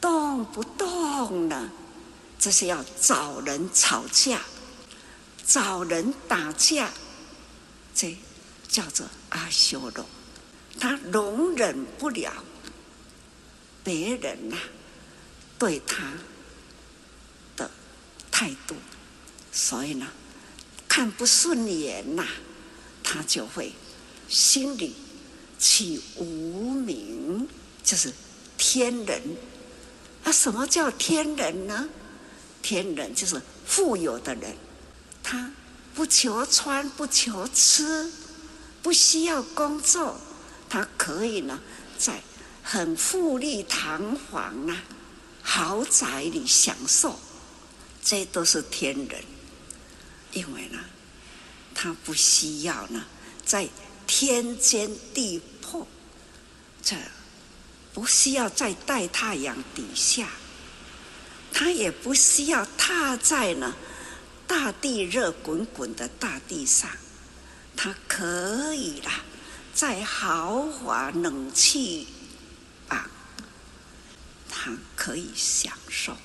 [0.00, 1.70] 动不动呢，
[2.40, 4.40] 这是要找人吵架，
[5.46, 6.90] 找人打架，
[7.94, 8.16] 这
[8.66, 10.06] 叫做阿修罗。
[10.78, 12.32] 他容忍不了
[13.84, 14.56] 别人呐、
[15.58, 16.14] 对他
[17.56, 17.70] 的
[18.30, 18.74] 态度，
[19.52, 20.06] 所以呢，
[20.88, 22.26] 看不顺眼呐，
[23.02, 23.72] 他就会
[24.30, 24.94] 心里
[25.58, 27.46] 起无明，
[27.84, 28.10] 就是
[28.56, 29.36] 天人。
[30.24, 31.88] 啊，什么叫天人呢？
[32.62, 34.56] 天人就是富有的人，
[35.22, 35.50] 他
[35.94, 38.10] 不求穿，不求吃，
[38.82, 40.20] 不需要工作。
[40.68, 41.60] 他可以呢，
[41.98, 42.22] 在
[42.62, 44.82] 很富丽堂皇啊
[45.42, 47.18] 豪宅里享受，
[48.04, 49.24] 这都是天人。
[50.32, 50.78] 因为呢，
[51.74, 53.04] 他不需要呢，
[53.44, 53.68] 在
[54.06, 55.86] 天间地破，
[56.82, 56.96] 这
[57.92, 60.28] 不需要在大太阳底下，
[61.52, 63.74] 他也不需要踏在呢
[64.46, 66.90] 大地热滚滚的大地上，
[67.76, 69.22] 他可以啦，
[69.74, 72.08] 在豪华冷气
[72.88, 73.08] 啊，
[74.48, 76.16] 他可以享受，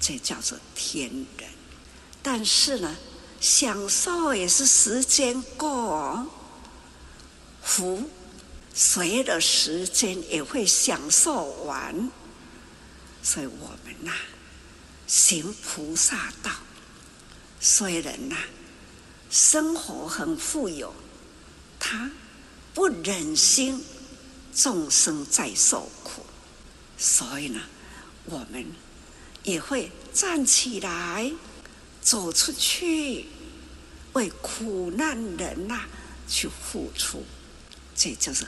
[0.00, 1.48] 这叫做天人。
[2.22, 2.96] 但是呢，
[3.40, 6.26] 享受也是时间过，
[7.62, 8.08] 福
[8.74, 12.10] 随着时间也会享受完，
[13.28, 14.12] 所以我们呐、
[15.06, 16.50] 行菩萨道。
[17.60, 18.36] 虽然呐，
[19.30, 20.94] 生活很富有，
[21.78, 22.10] 他
[22.72, 23.84] 不忍心
[24.54, 26.24] 众生再受苦，
[26.96, 27.60] 所以呢，
[28.24, 28.64] 我们
[29.42, 31.30] 也会站起来，
[32.00, 33.26] 走出去，
[34.14, 35.82] 为苦难人呐
[36.26, 37.26] 去付出，
[37.94, 38.46] 这就是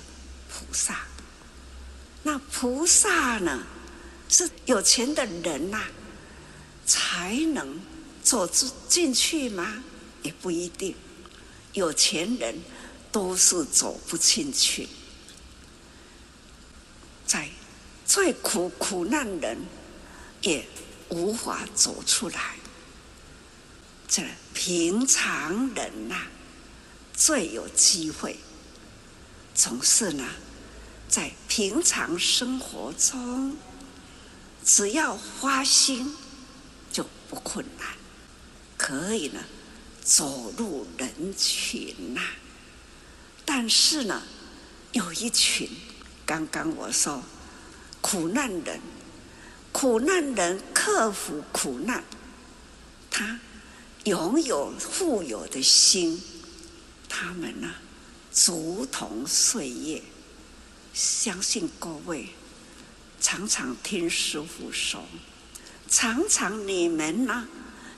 [0.48, 1.00] 菩萨。
[2.22, 3.66] 那菩萨呢，
[4.30, 5.82] 是有钱的人呐，
[6.86, 7.78] 才能。
[8.22, 8.46] 走
[8.86, 9.82] 进去吗？
[10.22, 10.94] 也不一定。
[11.72, 12.54] 有钱人
[13.10, 14.86] 都是走不进去，
[17.26, 17.48] 在
[18.04, 19.58] 最苦苦难人
[20.42, 20.64] 也
[21.08, 22.56] 无法走出来。
[24.06, 24.22] 这
[24.52, 26.26] 平常人呐、
[27.14, 28.36] 最有机会，
[29.54, 30.24] 总是呢，
[31.08, 33.56] 在平常生活中，
[34.64, 36.14] 只要花心，
[36.92, 37.88] 就不困难。
[38.76, 39.40] 可以呢，
[40.02, 42.20] 走入人群呐、
[43.44, 44.22] 但是呢，
[44.92, 45.68] 有一群，
[46.24, 47.22] 刚刚我说，
[48.00, 48.80] 苦难人，
[49.70, 52.02] 苦难人克服苦难，
[53.10, 53.38] 他
[54.04, 56.22] 拥有富有的心，
[57.06, 57.74] 他们呢，
[58.32, 60.02] 竹筒岁月，
[60.94, 62.30] 相信各位
[63.20, 65.04] 常常听师傅说，
[65.88, 67.46] 常常你们呢。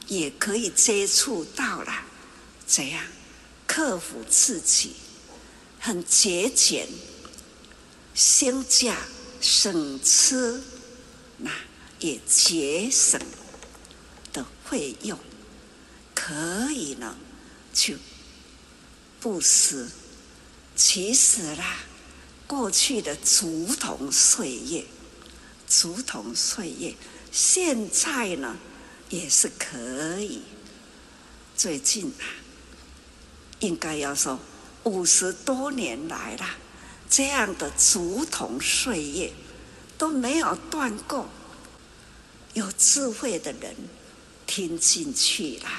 [0.08, 2.04] 也可以接触到了，
[2.66, 3.04] 这样
[3.68, 4.96] 克服自己，
[5.78, 6.88] 很节俭，
[8.12, 8.96] 休假
[9.40, 10.60] 省吃，
[11.38, 11.50] 那
[12.00, 13.18] 也节省
[14.32, 15.18] 的费用，
[16.14, 17.16] 可以呢
[17.72, 17.96] 去
[19.20, 19.88] 布施。
[20.74, 21.76] 其实啦，
[22.46, 24.84] 过去的竹筒岁月，
[25.80, 26.94] 竹筒岁月，
[27.32, 28.54] 现在呢？
[29.08, 30.42] 也是可以。
[31.56, 32.24] 最近啊，
[33.60, 34.38] 应该要说
[34.84, 36.46] 五十多年来了，
[37.08, 39.32] 这样的竹筒岁月
[39.96, 41.26] 都没有断过。
[42.52, 43.74] 有智慧的人
[44.46, 45.70] 听进去了，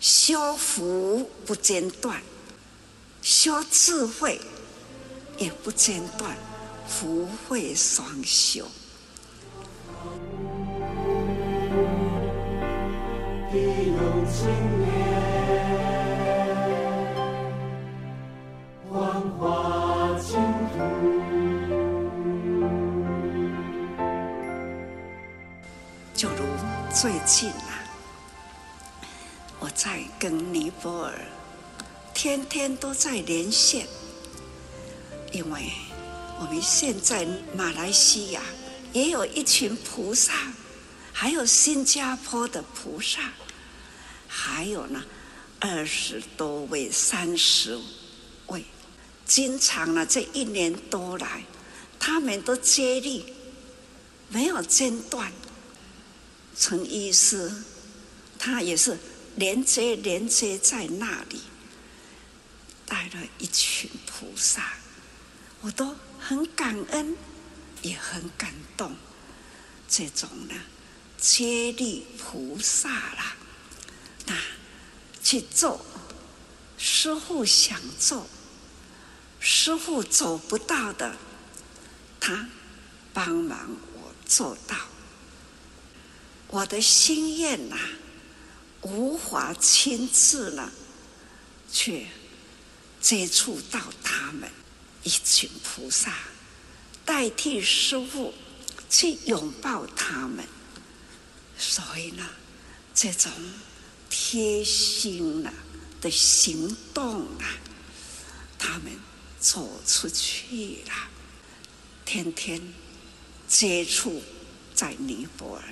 [0.00, 2.22] 修福不间断，
[3.22, 4.40] 修智慧
[5.36, 6.36] 也不间断，
[6.88, 8.68] 福慧双修。
[13.54, 14.50] 青
[14.80, 14.88] 年，
[18.90, 20.34] 万花净
[20.72, 20.74] 土。
[26.14, 26.44] 就如
[26.92, 27.84] 最近啊，
[29.60, 31.12] 我在跟尼泊尔
[32.12, 33.86] 天天都在连线，
[35.30, 35.70] 因为
[36.40, 37.24] 我们现在
[37.56, 38.40] 马来西亚
[38.92, 40.32] 也有一群菩萨，
[41.12, 43.20] 还有新加坡的菩萨。
[44.36, 45.04] 还有呢，
[45.60, 47.78] 二十多位、三十
[48.48, 48.64] 位，
[49.24, 51.44] 经常呢这一年多来，
[52.00, 53.32] 他们都接力，
[54.28, 55.32] 没有间断。
[56.56, 57.62] 陈医师，
[58.36, 58.98] 他也是
[59.36, 61.40] 连接连接在那里，
[62.84, 64.74] 带了一群菩萨，
[65.60, 67.16] 我都很感恩，
[67.82, 68.96] 也很感动。
[69.88, 70.54] 这种呢，
[71.20, 73.36] 接力菩萨啦。
[75.24, 75.80] 去做，
[76.76, 78.26] 师父想做，
[79.40, 81.16] 师父做不到的，
[82.20, 82.46] 他
[83.14, 84.76] 帮忙我做到。
[86.48, 87.76] 我的心愿呐、
[88.82, 90.70] 无法亲自呢，
[91.72, 92.08] 去
[93.00, 94.50] 接触到他们
[95.04, 96.12] 一群菩萨，
[97.06, 98.34] 代替师父
[98.90, 100.46] 去拥抱他们，
[101.58, 102.28] 所以呢，
[102.94, 103.32] 这种。
[104.16, 105.52] 贴心了
[106.00, 107.58] 的行动啊，
[108.56, 108.92] 他们
[109.40, 110.92] 走出去了，
[112.04, 112.72] 天天
[113.48, 114.22] 接触
[114.72, 115.64] 在尼泊尔，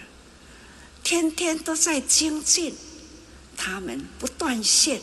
[1.04, 2.74] 天天都在精进，
[3.56, 5.00] 他们不断线，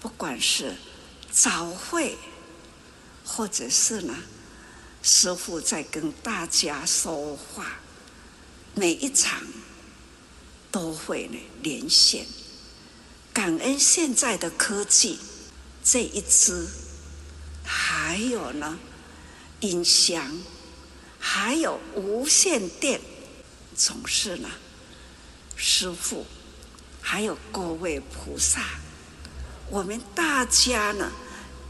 [0.00, 0.76] 不管是
[1.32, 2.16] 早会，
[3.24, 4.14] 或者是呢，
[5.02, 7.80] 师傅在跟大家说话，
[8.76, 9.42] 每一场。
[10.74, 12.26] 都会呢连线。
[13.32, 15.20] 感恩现在的科技，
[15.84, 16.66] 这一支，
[17.64, 18.76] 还有呢
[19.60, 20.36] 音响，
[21.20, 23.00] 还有无线电，
[23.76, 24.48] 总是呢
[25.54, 26.26] 师傅，
[27.00, 28.60] 还有各位菩萨，
[29.70, 31.12] 我们大家呢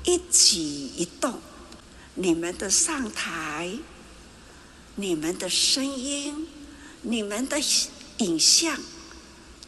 [0.05, 1.43] 一举一动，
[2.15, 3.71] 你们的上台，
[4.95, 6.49] 你们的声音，
[7.03, 7.59] 你们的
[8.19, 8.79] 影像，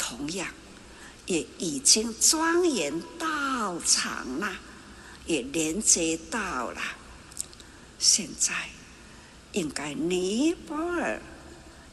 [0.09, 0.47] 同样
[1.27, 4.57] 也已经庄严到场了，
[5.27, 6.81] 也连接到了。
[7.99, 8.55] 现在
[9.51, 11.21] 应该尼泊尔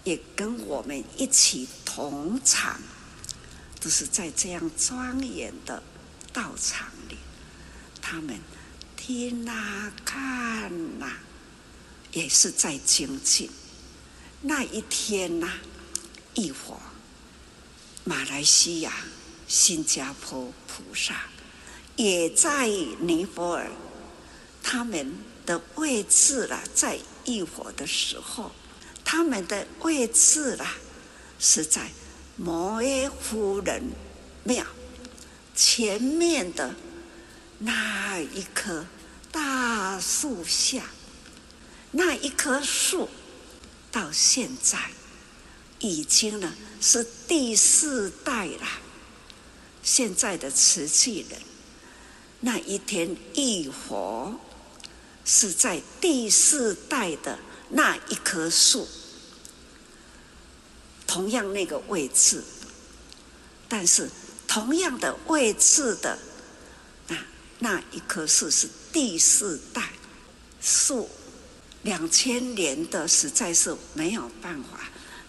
[0.04, 2.80] 也跟我们一起同场，
[3.82, 5.82] 都是在这样庄严的
[6.32, 7.18] 道场里，
[8.00, 8.40] 他们
[8.96, 11.18] 听啊看呐、啊。
[12.12, 13.50] 也是在精进。
[14.42, 15.54] 那一天呐、啊，
[16.36, 16.80] 一伙
[18.06, 18.92] 马来西亚、
[19.48, 21.24] 新加坡菩萨
[21.96, 23.72] 也在尼泊尔，
[24.62, 28.52] 他们的位置了，在一伙的时候，
[29.06, 30.68] 他们的位置了，
[31.40, 31.92] 是在
[32.36, 33.82] 摩耶夫人
[34.44, 34.66] 庙
[35.56, 36.76] 前面的
[37.60, 38.86] 那一棵
[39.32, 40.84] 大树下。
[41.92, 43.08] 那一棵树，
[43.92, 44.80] 到现在
[45.84, 48.68] 已经呢是第四代了。
[49.84, 51.38] 现在的瓷器人，
[52.40, 54.40] 那一天一佛
[55.26, 57.38] 是在第四代的
[57.70, 58.88] 那一棵树，
[61.06, 62.42] 同样那个位置，
[63.68, 64.10] 但是
[64.48, 66.18] 同样的位置的
[67.10, 67.18] 那
[67.60, 69.90] 那一棵树是第四代
[70.62, 71.10] 树。
[71.82, 74.73] 两千年的实在是没有办法，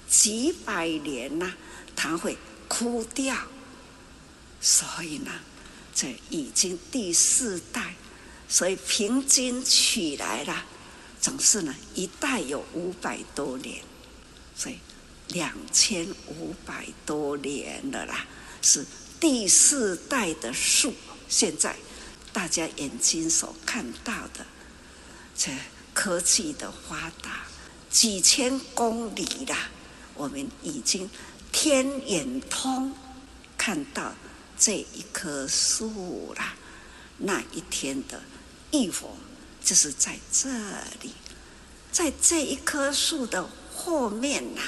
[0.09, 1.52] 几百年呐、
[1.94, 2.36] 它会
[2.68, 3.36] 枯掉。
[4.61, 5.30] 所以呢，
[5.94, 7.94] 这已经第四代，
[8.48, 10.64] 所以平均取来了，
[11.20, 13.82] 总是呢一代有五百多年，
[14.57, 14.78] 所以
[15.28, 18.26] 两千五百多年了啦，
[18.62, 18.86] 是
[19.20, 20.94] 第四代的树。
[21.28, 21.76] 现在
[22.32, 24.46] 大家眼睛所看到的，
[25.36, 25.50] 这。
[25.94, 27.46] 科技的发达，
[27.88, 29.57] 几千公里了，
[30.15, 31.09] 我们已经
[31.53, 32.95] 天眼通
[33.57, 34.12] 看到
[34.59, 36.43] 这一棵树了。
[37.19, 38.21] 那一天的
[38.71, 39.17] 忆佛
[39.62, 40.49] 就是在这
[41.01, 41.12] 里，
[41.93, 44.61] 在这一棵树的后面呐，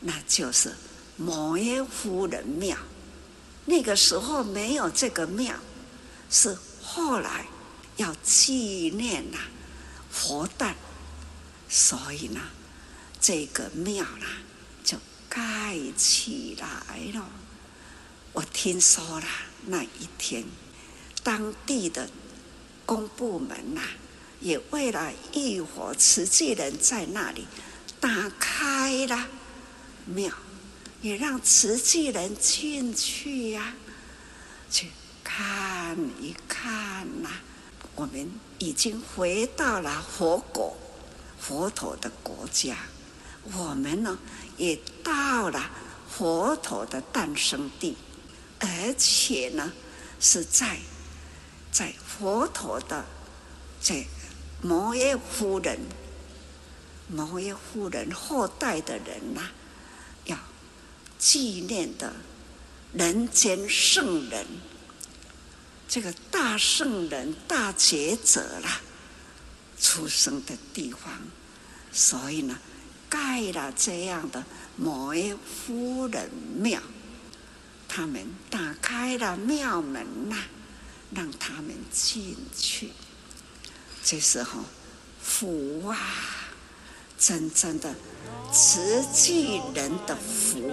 [0.00, 0.74] 那就是
[1.16, 2.76] 摩耶夫人庙。
[3.64, 5.54] 那个时候没有这个庙，
[6.30, 7.46] 是后来
[7.96, 9.38] 要纪念呐。
[10.10, 10.74] 佛诞，
[11.68, 12.40] 所以呢，
[13.20, 14.26] 这个庙啦
[14.82, 14.96] 就
[15.28, 17.28] 盖起来了。
[18.32, 19.26] 我听说了
[19.66, 20.44] 那一天，
[21.22, 22.08] 当地的
[22.86, 23.82] 公部门呐、
[24.40, 27.46] 也为了一伙慈济人在那里
[28.00, 29.28] 打开了
[30.06, 30.32] 庙，
[31.02, 33.74] 也让慈济人进去呀、
[34.70, 34.90] 去
[35.22, 37.30] 看一看呐、
[37.96, 40.76] 我们已经回到了佛国、
[41.38, 42.76] 佛陀的国家，
[43.44, 44.18] 我们呢
[44.56, 45.70] 也到了
[46.08, 47.96] 佛陀的诞生地，
[48.58, 49.72] 而且呢
[50.20, 50.78] 是在
[51.72, 53.04] 在佛陀的
[53.80, 54.04] 在
[54.62, 55.78] 摩耶夫人、
[57.08, 59.50] 摩耶夫人后代的人呐、
[60.24, 60.36] 要
[61.18, 62.12] 纪念的
[62.92, 64.46] 人间圣人。
[65.88, 68.80] 这个大圣人、大觉者啦，
[69.80, 71.12] 出生的地方，
[71.90, 72.56] 所以呢，
[73.10, 74.42] 盖了这样的
[74.76, 76.80] 摩耶夫人庙，
[77.86, 80.36] 他们打开了庙门呐，
[81.12, 82.92] 让他们进去。
[84.02, 84.62] 这时候，
[85.20, 85.98] 福啊，
[87.18, 87.94] 真正的
[88.52, 90.70] 慈济人的福。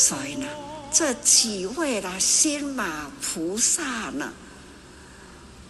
[0.00, 0.46] 所以呢，
[0.90, 4.32] 这几位的仙马菩萨呢，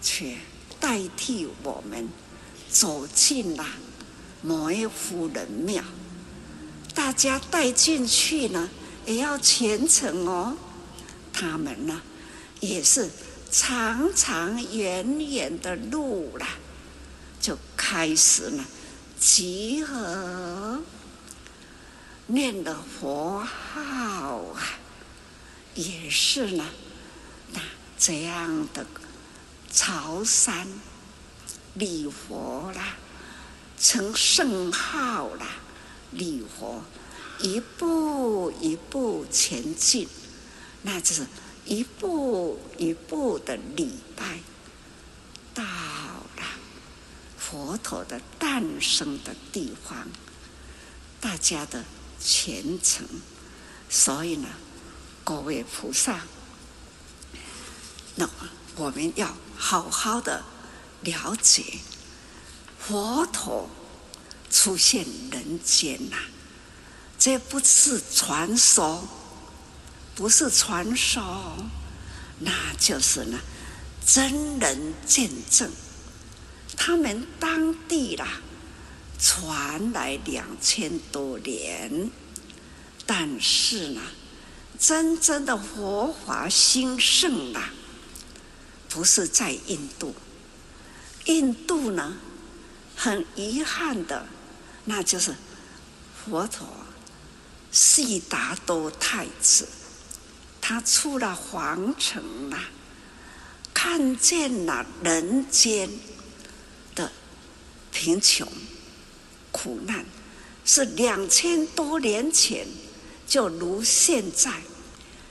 [0.00, 0.36] 却
[0.78, 2.08] 代替我们
[2.70, 3.66] 走进了
[4.40, 5.82] 摩耶夫人庙。
[6.94, 8.70] 大家带进去呢，
[9.04, 10.56] 也要虔诚哦。
[11.32, 12.00] 他们呢，
[12.60, 13.10] 也是
[13.50, 16.46] 长长远远的路了，
[17.76, 18.64] 开始呢，
[19.18, 20.80] 集合
[22.30, 24.62] 念的佛号啊，
[25.74, 26.64] 也是呢，
[27.52, 27.60] 那
[27.98, 28.86] 这样的
[29.72, 30.68] 朝山
[31.74, 32.94] 礼佛啦，
[33.78, 35.46] 成圣号啦，
[36.12, 36.84] 礼佛，
[37.40, 40.06] 一步一步前进，
[40.82, 41.26] 那就是
[41.64, 44.38] 一步一步的礼拜。
[45.52, 46.44] 到了
[47.36, 50.06] 佛陀的诞生的地方，
[51.20, 51.84] 大家的
[52.20, 53.06] 虔诚，
[53.88, 54.48] 所以呢，
[55.24, 56.20] 各位菩萨，
[58.14, 58.28] 那
[58.76, 60.44] 我们要好好的
[61.00, 61.78] 了解
[62.78, 63.68] 佛陀
[64.50, 66.16] 出现人间呐、
[67.18, 69.08] 这不是传说，
[70.14, 71.56] 不是传说，
[72.38, 73.38] 那就是呢。
[74.06, 75.70] 真人见证，
[76.76, 78.40] 他们当地啦，
[79.20, 82.10] 传来两千多年，
[83.04, 84.00] 但是呢，
[84.78, 87.70] 真正的佛法兴盛啊，
[88.88, 90.14] 不是在印度。
[91.26, 92.16] 印度呢，
[92.96, 94.26] 很遗憾的，
[94.86, 95.34] 那就是
[96.24, 96.66] 佛陀
[97.70, 99.68] 悉达多太子，
[100.60, 102.70] 他出了皇城啊。
[103.72, 105.88] 看见了人间
[106.94, 107.10] 的
[107.90, 108.46] 贫穷、
[109.62, 110.06] 苦难，
[110.64, 112.66] 是两千多年前，
[113.26, 114.54] 就如现在。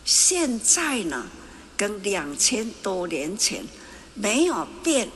[0.05, 1.25] 现在呢，
[1.75, 3.65] 跟两千多年前
[4.13, 5.09] 没有变，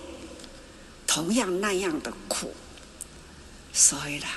[1.05, 2.55] 同样那样的苦。
[3.71, 4.29] 所以啦，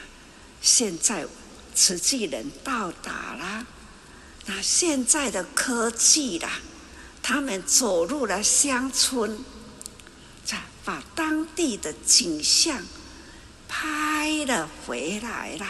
[0.61, 1.27] 现在
[1.75, 3.67] 慈济人到达了，
[4.45, 6.51] 那现在的科技啦。
[7.23, 9.39] 他们走入了乡村，
[10.85, 12.83] 把当地的景象
[13.69, 15.67] 拍了回来了，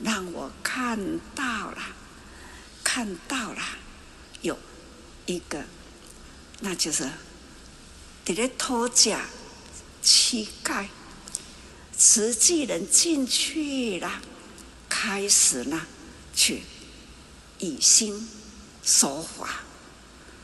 [0.00, 0.98] 让我看
[1.34, 1.78] 到了，
[2.82, 3.62] 看到了
[4.42, 4.58] 有
[5.26, 5.64] 一个，
[6.60, 7.08] 那就是
[8.24, 9.26] 这个托甲
[10.02, 10.86] 乞丐，
[11.96, 14.20] 慈济人进去了，
[14.88, 15.86] 开始呢
[16.34, 16.62] 去
[17.58, 18.28] 以心
[18.82, 19.60] 说法。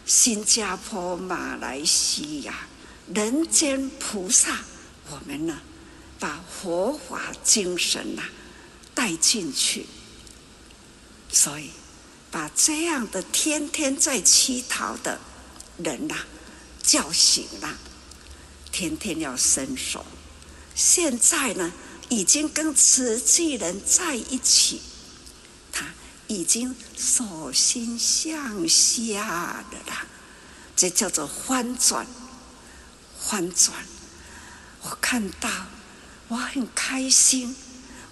[0.06, 2.66] 新加坡、马来西亚，
[3.14, 4.58] 人间菩萨，
[5.08, 5.60] 我们呢，
[6.20, 8.22] 把佛法精神呐
[8.94, 9.86] 带进去，
[11.32, 11.70] 所以
[12.30, 15.18] 把这样的天天在乞讨的
[15.78, 16.14] 人呐
[16.82, 17.78] 叫醒了，
[18.70, 20.04] 天天要伸手。
[20.74, 21.72] 现在呢，
[22.10, 24.82] 已经跟慈济人在一起。
[25.72, 25.86] 他
[26.26, 30.06] 已经手心向下的了，
[30.76, 32.06] 这叫做翻转，
[33.18, 33.74] 翻转。
[34.82, 35.48] 我看到，
[36.30, 37.54] 我很开心。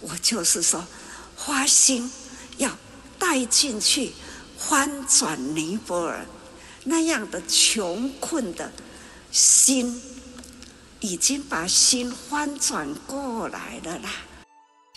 [0.00, 0.86] 我就是说，
[1.34, 2.12] 花心
[2.56, 2.76] 要
[3.18, 4.12] 带进去
[4.58, 6.26] 翻转尼泊尔
[6.84, 8.70] 那样的穷困的
[9.32, 10.00] 心，
[11.00, 14.10] 已经把心翻转过来了啦。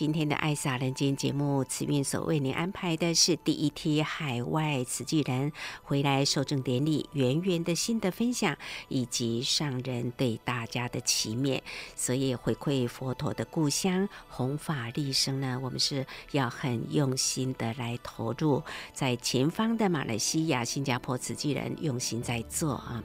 [0.02, 5.52] 今天的《爱撒人间》节目，慈运所为您安排的是第一梯海外慈济人
[5.84, 8.56] 回来受证典礼圆圆的心的分享，
[8.88, 11.60] 以及上人对大家的祈勉。
[11.94, 18.60] 所以回馈佛陀的故乡，弘法利生呢，我们是要很用心的来投入。
[18.92, 23.00] 在前方的马来西亚、新加坡慈济人用心在做啊。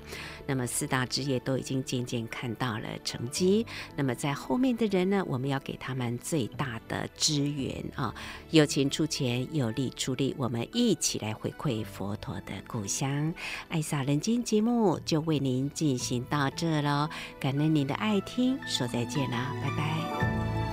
[0.48, 3.68] 那么四大职业都已经渐渐看到了成绩。
[3.96, 8.14] 那么在后面的人呢，我们要给他们最大的支援啊，
[8.52, 13.34] 有钱出钱，有力出力，我们一起来回馈佛陀的故乡。
[13.70, 17.10] 爱洒人间节目就为您进行到这喽，
[17.40, 20.67] 感恩您的爱听，说再见了，拜拜。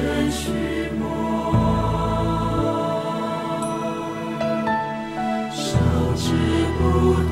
[0.00, 0.52] 人须
[0.98, 1.52] 磨，
[6.78, 7.27] 不。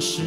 [0.00, 0.22] 世，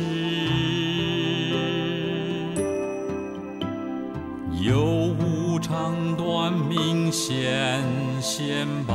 [4.62, 7.84] 有无长短，明显
[8.22, 8.94] 显白，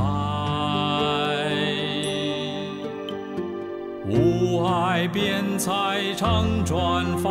[4.06, 7.30] 无爱辩才，常转发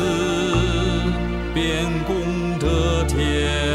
[0.00, 1.12] 此
[1.52, 3.69] 便功德天。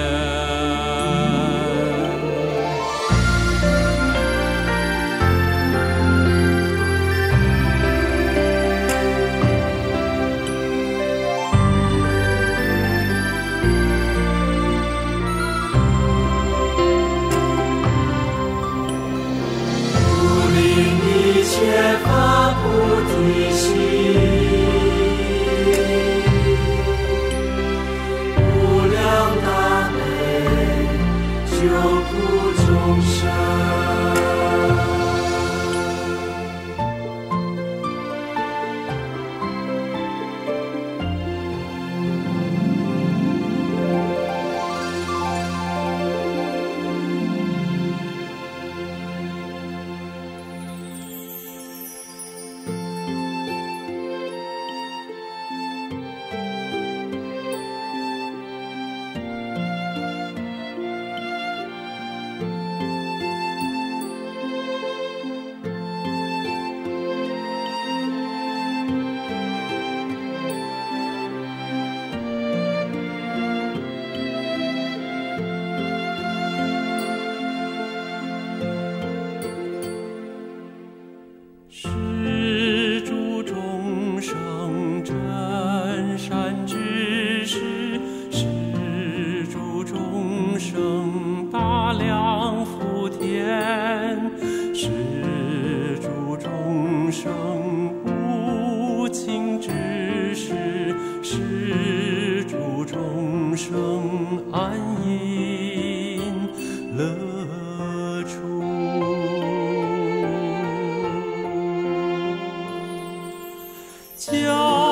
[114.47, 114.84] Oh.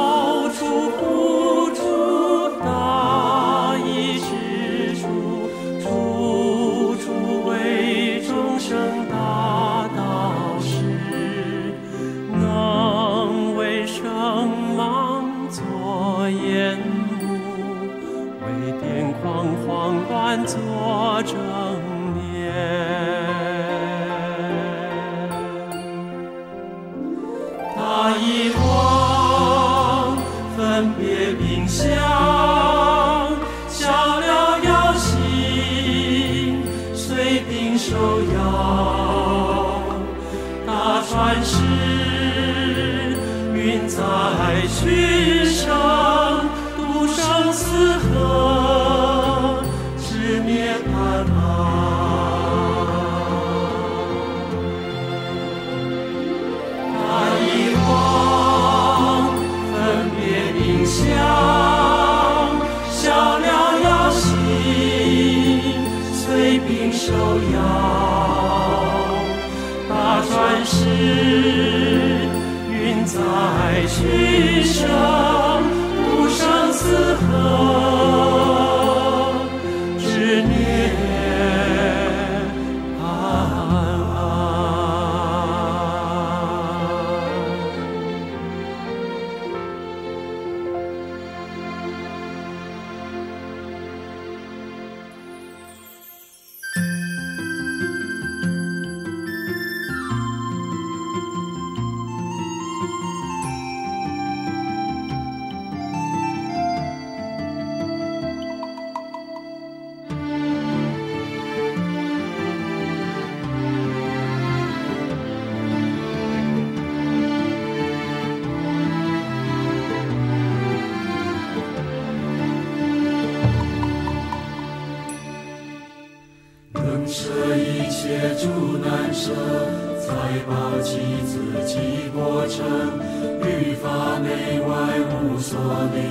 [135.24, 135.58] 无所
[135.94, 136.02] 领，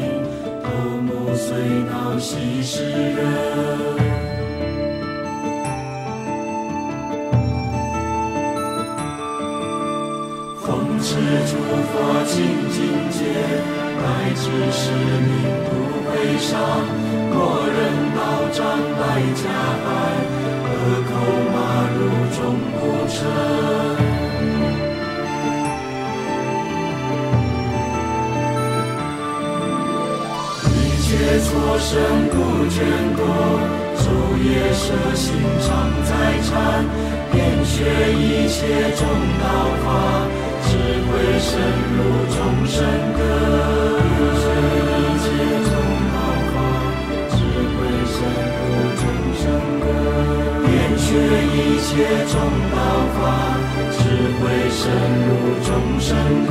[0.65, 0.67] 头
[1.03, 1.45] 目髓
[1.91, 3.21] 脑悉是人。
[10.61, 11.07] 奉持
[11.47, 11.53] 诸
[11.93, 11.95] 法
[12.25, 12.33] 清
[12.71, 12.79] 净
[13.11, 13.19] 戒，
[14.01, 14.03] 乃
[14.35, 14.43] 至
[14.73, 15.31] 使命
[15.67, 15.71] 不
[16.09, 16.51] 违上，
[17.33, 17.37] 过
[17.69, 17.79] 人
[18.17, 18.19] 道
[18.53, 18.61] 障
[18.99, 19.01] 百
[19.37, 19.45] 加
[19.85, 19.87] 害。
[20.65, 20.71] 河
[21.09, 21.11] 口
[21.53, 21.55] 马
[21.95, 22.01] 路
[22.33, 22.41] 终
[22.79, 23.17] 不成，
[31.41, 31.91] 错生
[32.29, 32.35] 不
[32.69, 32.77] 眷
[33.17, 33.21] 顾，
[33.97, 34.05] 昼
[34.43, 35.25] 夜舍心
[35.61, 35.67] 常
[36.05, 36.11] 在
[36.43, 36.51] 禅，
[37.31, 37.75] 遍学
[38.13, 38.59] 一切
[38.97, 39.01] 中
[39.41, 39.45] 道
[39.83, 39.85] 法，
[40.65, 40.71] 智
[41.09, 41.51] 慧深
[41.97, 41.97] 入
[42.29, 42.77] 众生
[43.17, 43.21] 格。
[50.65, 50.69] 遍
[50.99, 51.07] 学
[51.45, 51.91] 一切
[52.27, 52.35] 中
[52.71, 52.77] 道
[53.15, 53.21] 法，
[53.91, 54.01] 智
[54.39, 54.81] 慧深
[55.27, 55.29] 入
[55.65, 55.71] 众
[56.01, 56.11] 生
[56.47, 56.51] 格。